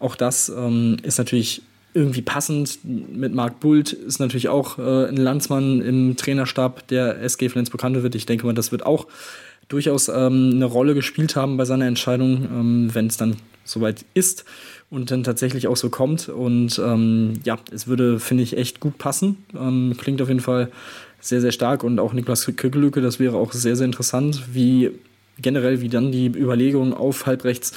[0.00, 1.62] Auch das ähm, ist natürlich
[1.94, 2.78] irgendwie passend.
[2.84, 8.14] Mit Marc Bult ist natürlich auch äh, ein Landsmann im Trainerstab der SG Flensburg wird.
[8.14, 9.06] Ich denke mal, das wird auch
[9.68, 14.44] durchaus ähm, eine Rolle gespielt haben bei seiner Entscheidung, ähm, wenn es dann soweit ist
[14.90, 16.28] und dann tatsächlich auch so kommt.
[16.28, 19.44] Und ähm, ja, es würde, finde ich, echt gut passen.
[19.54, 20.70] Ähm, klingt auf jeden Fall
[21.20, 24.90] sehr, sehr stark und auch Niklas Kökelücke, das wäre auch sehr, sehr interessant, wie
[25.40, 27.72] generell, wie dann die Überlegungen auf Halbrechts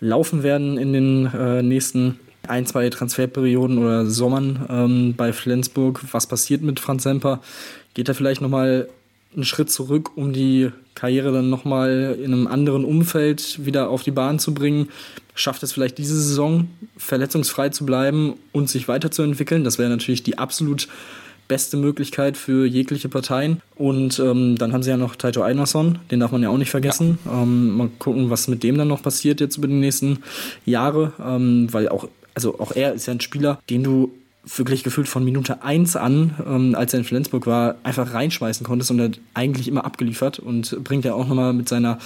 [0.00, 6.00] laufen werden in den äh, nächsten ein, zwei Transferperioden oder Sommern ähm, bei Flensburg.
[6.12, 7.40] Was passiert mit Franz Semper?
[7.94, 8.88] Geht er vielleicht nochmal
[9.34, 14.10] einen Schritt zurück, um die Karriere dann nochmal in einem anderen Umfeld wieder auf die
[14.10, 14.88] Bahn zu bringen?
[15.34, 19.64] Schafft es vielleicht diese Saison verletzungsfrei zu bleiben und sich weiterzuentwickeln?
[19.64, 20.88] Das wäre natürlich die absolut
[21.48, 23.60] beste Möglichkeit für jegliche Parteien.
[23.76, 26.70] Und ähm, dann haben sie ja noch Taito Einarsson, den darf man ja auch nicht
[26.70, 27.18] vergessen.
[27.24, 27.42] Ja.
[27.42, 30.20] Ähm, mal gucken, was mit dem dann noch passiert jetzt über die nächsten
[30.64, 34.12] Jahre, ähm, weil auch also auch er ist ja ein Spieler, den du
[34.46, 38.90] wirklich gefühlt von Minute 1 an, ähm, als er in Flensburg war, einfach reinschmeißen konntest
[38.90, 41.98] und er hat eigentlich immer abgeliefert und bringt ja auch nochmal mit seiner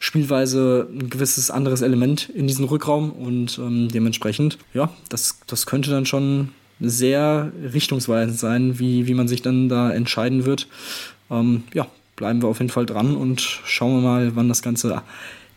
[0.00, 5.90] Spielweise ein gewisses anderes Element in diesen Rückraum und ähm, dementsprechend, ja, das, das könnte
[5.90, 10.66] dann schon sehr richtungsweisend sein, wie, wie man sich dann da entscheiden wird.
[11.30, 15.02] Ähm, ja, bleiben wir auf jeden Fall dran und schauen wir mal, wann das Ganze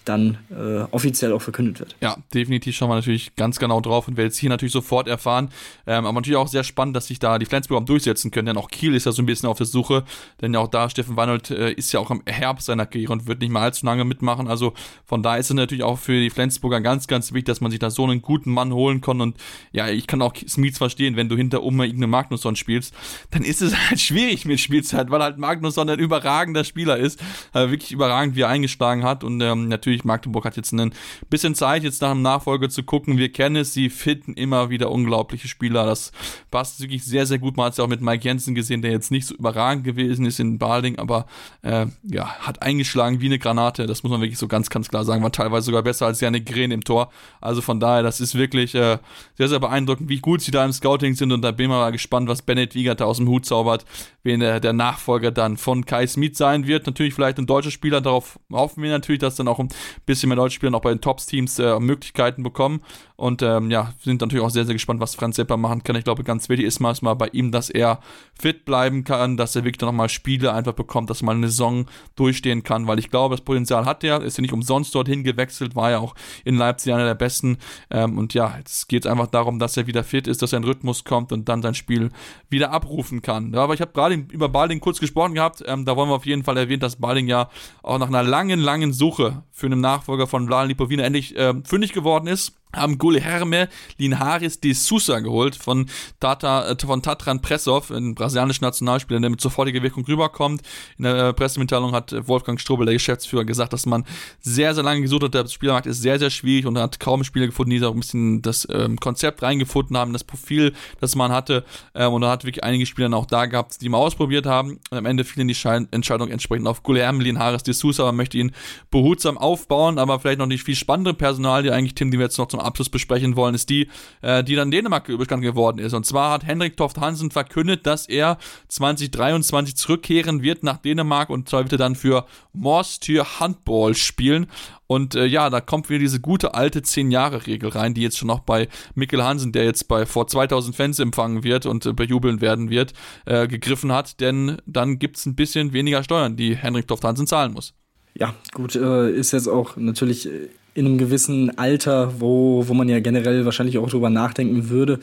[0.08, 1.96] dann äh, offiziell auch verkündet wird.
[2.02, 5.50] Ja, definitiv schauen wir natürlich ganz genau drauf und werden es hier natürlich sofort erfahren.
[5.86, 8.70] Ähm, aber natürlich auch sehr spannend, dass sich da die Flensburger durchsetzen können, denn auch
[8.70, 10.04] Kiel ist ja so ein bisschen auf der Suche,
[10.42, 13.42] denn auch da Steffen Weinhold äh, ist ja auch im Herbst seiner Karriere und wird
[13.42, 14.48] nicht mal allzu lange mitmachen.
[14.48, 14.74] Also
[15.06, 17.80] von da ist es natürlich auch für die Flensburger ganz, ganz wichtig, dass man sich
[17.80, 19.38] da so einen guten Mann holen kann und
[19.72, 22.94] ja, ich kann auch Smith verstehen, wenn du hinter Oma irgendeine Magnusson spielst,
[23.32, 27.20] dann ist es halt schwierig mit Spielzeit, weil halt Magnusson ein überragender Spieler ist,
[27.54, 30.94] äh, wirklich überragend, wie er eingeschlagen hat und ähm, natürlich natürlich, Magdeburg hat jetzt ein
[31.30, 33.18] bisschen Zeit, jetzt nach dem Nachfolger zu gucken.
[33.18, 35.86] Wir kennen es, sie finden immer wieder unglaubliche Spieler.
[35.86, 36.12] Das
[36.52, 37.58] passt wirklich sehr, sehr gut.
[37.58, 40.26] Man hat es ja auch mit Mike Jensen gesehen, der jetzt nicht so überragend gewesen
[40.26, 41.26] ist in Balding, aber
[41.62, 43.88] äh, ja, hat eingeschlagen wie eine Granate.
[43.88, 45.24] Das muss man wirklich so ganz, ganz klar sagen.
[45.24, 47.12] War teilweise sogar besser als Janik Gren im Tor.
[47.42, 48.98] Also von daher, das ist wirklich äh,
[49.36, 51.32] sehr, sehr beeindruckend, wie gut sie da im Scouting sind.
[51.32, 53.86] Und da bin ich mal gespannt, was Bennett Wiegert da aus dem Hut zaubert,
[54.24, 56.86] wen der, der Nachfolger dann von Kai Smith sein wird.
[56.86, 58.02] Natürlich vielleicht ein deutscher Spieler.
[58.02, 59.70] Darauf hoffen wir natürlich, dass dann auch ein
[60.06, 62.82] bisschen mehr deutsche Spieler auch bei den Tops-Teams äh, Möglichkeiten bekommen.
[63.18, 65.96] Und ähm, ja, sind natürlich auch sehr, sehr gespannt, was Franz Sepper machen kann.
[65.96, 68.00] Ich glaube, ganz wichtig ist mal bei ihm, dass er
[68.40, 72.62] fit bleiben kann, dass er wirklich nochmal Spiele einfach bekommt, dass mal eine Saison durchstehen
[72.62, 75.90] kann, weil ich glaube, das Potenzial hat er, ist ja nicht umsonst dorthin gewechselt, war
[75.90, 76.14] ja auch
[76.46, 77.58] in Leipzig einer der besten.
[77.90, 80.58] Ähm, und ja, jetzt geht es einfach darum, dass er wieder fit ist, dass er
[80.58, 82.12] in Rhythmus kommt und dann sein Spiel
[82.50, 83.52] wieder abrufen kann.
[83.52, 86.28] Ja, aber ich habe gerade über Balding kurz gesprochen gehabt, ähm, da wollen wir auf
[86.28, 87.50] jeden Fall erwähnen, dass Balding ja
[87.82, 91.94] auch nach einer langen, langen Suche für einen Nachfolger von Vlad Lipovina endlich äh, fündig
[91.94, 95.88] geworden ist haben Guilherme Linhares de Sousa geholt von,
[96.20, 100.62] Tata, äh, von Tatran Pressov, ein brasilianischer Nationalspieler, der mit sofortiger Wirkung rüberkommt.
[100.98, 104.06] In der äh, Pressemitteilung hat Wolfgang Strobel, der Geschäftsführer, gesagt, dass man
[104.42, 105.34] sehr, sehr lange gesucht hat.
[105.34, 108.42] Der Spielermarkt ist sehr, sehr schwierig und hat kaum Spieler gefunden, die da ein bisschen
[108.42, 111.66] das ähm, Konzept reingefunden haben, das Profil, das man hatte.
[111.96, 114.80] Ähm, und er hat wirklich einige Spieler auch da gehabt, die mal ausprobiert haben.
[114.90, 118.04] Und am Ende fielen die Schein Entscheidung entsprechend auf Guilherme Linhares de Sousa.
[118.06, 118.52] Man möchte ihn
[118.92, 122.38] behutsam aufbauen, aber vielleicht noch nicht viel spannendere Personal, die eigentlich Tim, die wir jetzt
[122.38, 123.90] noch zum Abschluss besprechen wollen, ist die,
[124.22, 125.94] äh, die dann Dänemark bekannt geworden ist.
[125.94, 128.38] Und zwar hat Henrik Toft Hansen verkündet, dass er
[128.70, 134.48] 2023 zurückkehren wird nach Dänemark und zwar wird er dann für Morstür Handball spielen.
[134.88, 138.40] Und äh, ja, da kommt wieder diese gute alte 10-Jahre-Regel rein, die jetzt schon noch
[138.40, 142.70] bei Mikkel Hansen, der jetzt bei vor 2000 Fans empfangen wird und äh, bejubeln werden
[142.70, 142.94] wird,
[143.26, 144.22] äh, gegriffen hat.
[144.22, 147.74] Denn dann gibt es ein bisschen weniger Steuern, die Henrik Toft Hansen zahlen muss.
[148.18, 152.88] Ja, gut, äh, ist jetzt auch natürlich äh, in einem gewissen Alter, wo, wo man
[152.88, 155.00] ja generell wahrscheinlich auch drüber nachdenken würde,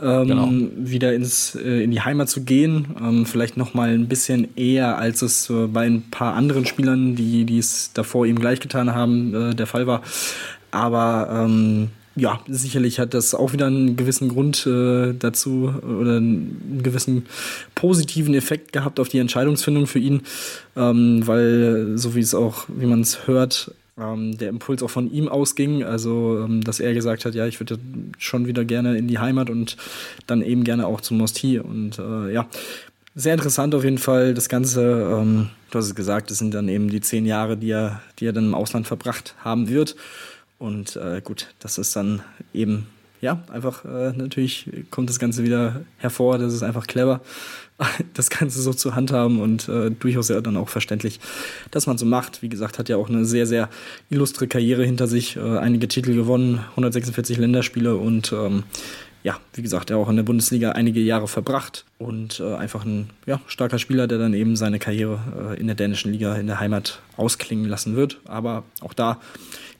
[0.00, 0.48] ähm, genau.
[0.76, 2.94] wieder ins, äh, in die Heimat zu gehen.
[3.00, 7.16] Ähm, vielleicht noch mal ein bisschen eher, als es äh, bei ein paar anderen Spielern,
[7.16, 10.02] die, die es davor ihm gleich getan haben, äh, der Fall war.
[10.70, 16.80] Aber ähm, ja, sicherlich hat das auch wieder einen gewissen Grund äh, dazu oder einen
[16.82, 17.26] gewissen
[17.74, 20.22] positiven Effekt gehabt auf die Entscheidungsfindung für ihn,
[20.76, 25.10] ähm, weil so wie es auch, wie man es hört, ähm, der Impuls auch von
[25.10, 27.78] ihm ausging, also ähm, dass er gesagt hat, ja, ich würde
[28.18, 29.76] schon wieder gerne in die Heimat und
[30.26, 32.48] dann eben gerne auch zum Mosti und äh, ja,
[33.14, 34.82] sehr interessant auf jeden Fall das Ganze.
[35.12, 38.26] Ähm, du hast es gesagt, es sind dann eben die zehn Jahre, die er, die
[38.26, 39.96] er dann im Ausland verbracht haben wird.
[40.58, 42.22] Und äh, gut, das ist dann
[42.52, 42.86] eben,
[43.20, 46.38] ja, einfach äh, natürlich kommt das Ganze wieder hervor.
[46.38, 47.20] Das ist einfach clever,
[48.14, 51.20] das Ganze so zu handhaben und äh, durchaus ja dann auch verständlich,
[51.70, 52.42] dass man so macht.
[52.42, 53.68] Wie gesagt, hat ja auch eine sehr, sehr
[54.10, 58.64] illustre Karriere hinter sich, äh, einige Titel gewonnen, 146 Länderspiele und ähm,
[59.24, 63.10] ja, wie gesagt, er auch in der Bundesliga einige Jahre verbracht und äh, einfach ein
[63.26, 66.60] ja, starker Spieler, der dann eben seine Karriere äh, in der dänischen Liga in der
[66.60, 68.20] Heimat ausklingen lassen wird.
[68.24, 69.18] Aber auch da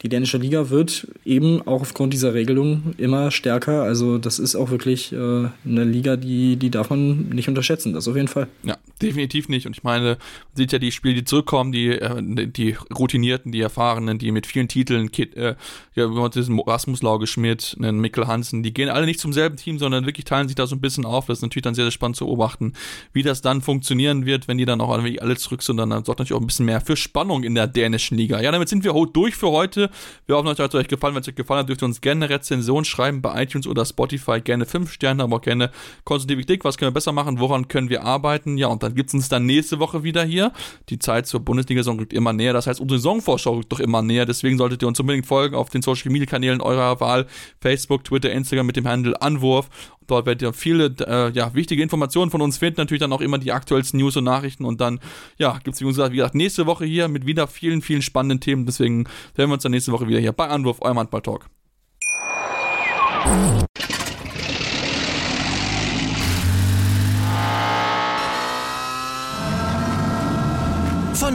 [0.02, 3.82] die dänische Liga wird eben auch aufgrund dieser Regelung immer stärker.
[3.82, 8.06] Also das ist auch wirklich äh, eine Liga, die, die darf man nicht unterschätzen, das
[8.06, 8.46] auf jeden Fall.
[8.62, 9.66] Ja, definitiv nicht.
[9.66, 10.16] Und ich meine, man
[10.54, 14.68] sieht ja die Spiele, die zurückkommen, die, äh, die Routinierten, die Erfahrenen, die mit vielen
[14.68, 15.54] Titeln, äh,
[15.94, 20.24] ja, Rasmus Lauge Schmidt, Mikkel Hansen, die gehen alle nicht zum selben Team, sondern wirklich
[20.24, 21.26] teilen sich da so ein bisschen auf.
[21.26, 22.72] Das ist natürlich dann sehr, sehr spannend zu beobachten,
[23.12, 25.76] wie das dann funktionieren wird, wenn die dann auch alle zurück sind.
[25.76, 28.40] Dann sorgt natürlich auch ein bisschen mehr für Spannung in der dänischen Liga.
[28.40, 29.90] Ja, damit sind wir durch für heute.
[30.26, 31.14] Wir hoffen, euch hat es euch gefallen.
[31.14, 33.84] Wenn es euch gefallen hat, dürft ihr uns gerne eine Rezension schreiben bei iTunes oder
[33.84, 34.40] Spotify.
[34.40, 35.70] Gerne 5 Sterne, aber auch gerne
[36.04, 36.64] konstruktive Kritik.
[36.64, 37.38] Was können wir besser machen?
[37.40, 38.58] Woran können wir arbeiten?
[38.58, 40.52] Ja, und dann gibt es uns dann nächste Woche wieder hier.
[40.88, 42.52] Die Zeit zur Bundesliga-Saison rückt immer näher.
[42.52, 44.26] Das heißt, unsere Saisonvorschau rückt doch immer näher.
[44.26, 47.26] Deswegen solltet ihr uns unbedingt folgen auf den Social Media Kanälen eurer Wahl.
[47.60, 49.68] Facebook, Twitter, Instagram mit dem Handle Anwurf.
[50.08, 52.80] Dort werdet ihr viele äh, ja, wichtige Informationen von uns finden.
[52.80, 54.64] Natürlich dann auch immer die aktuellsten News und Nachrichten.
[54.64, 54.98] Und dann,
[55.38, 58.66] ja, gibt es, wie gesagt, nächste Woche hier mit wieder vielen, vielen spannenden Themen.
[58.66, 59.04] Deswegen
[59.36, 61.46] sehen wir uns dann nächste Woche wieder hier bei Anwurf, eurem Handball-Talk.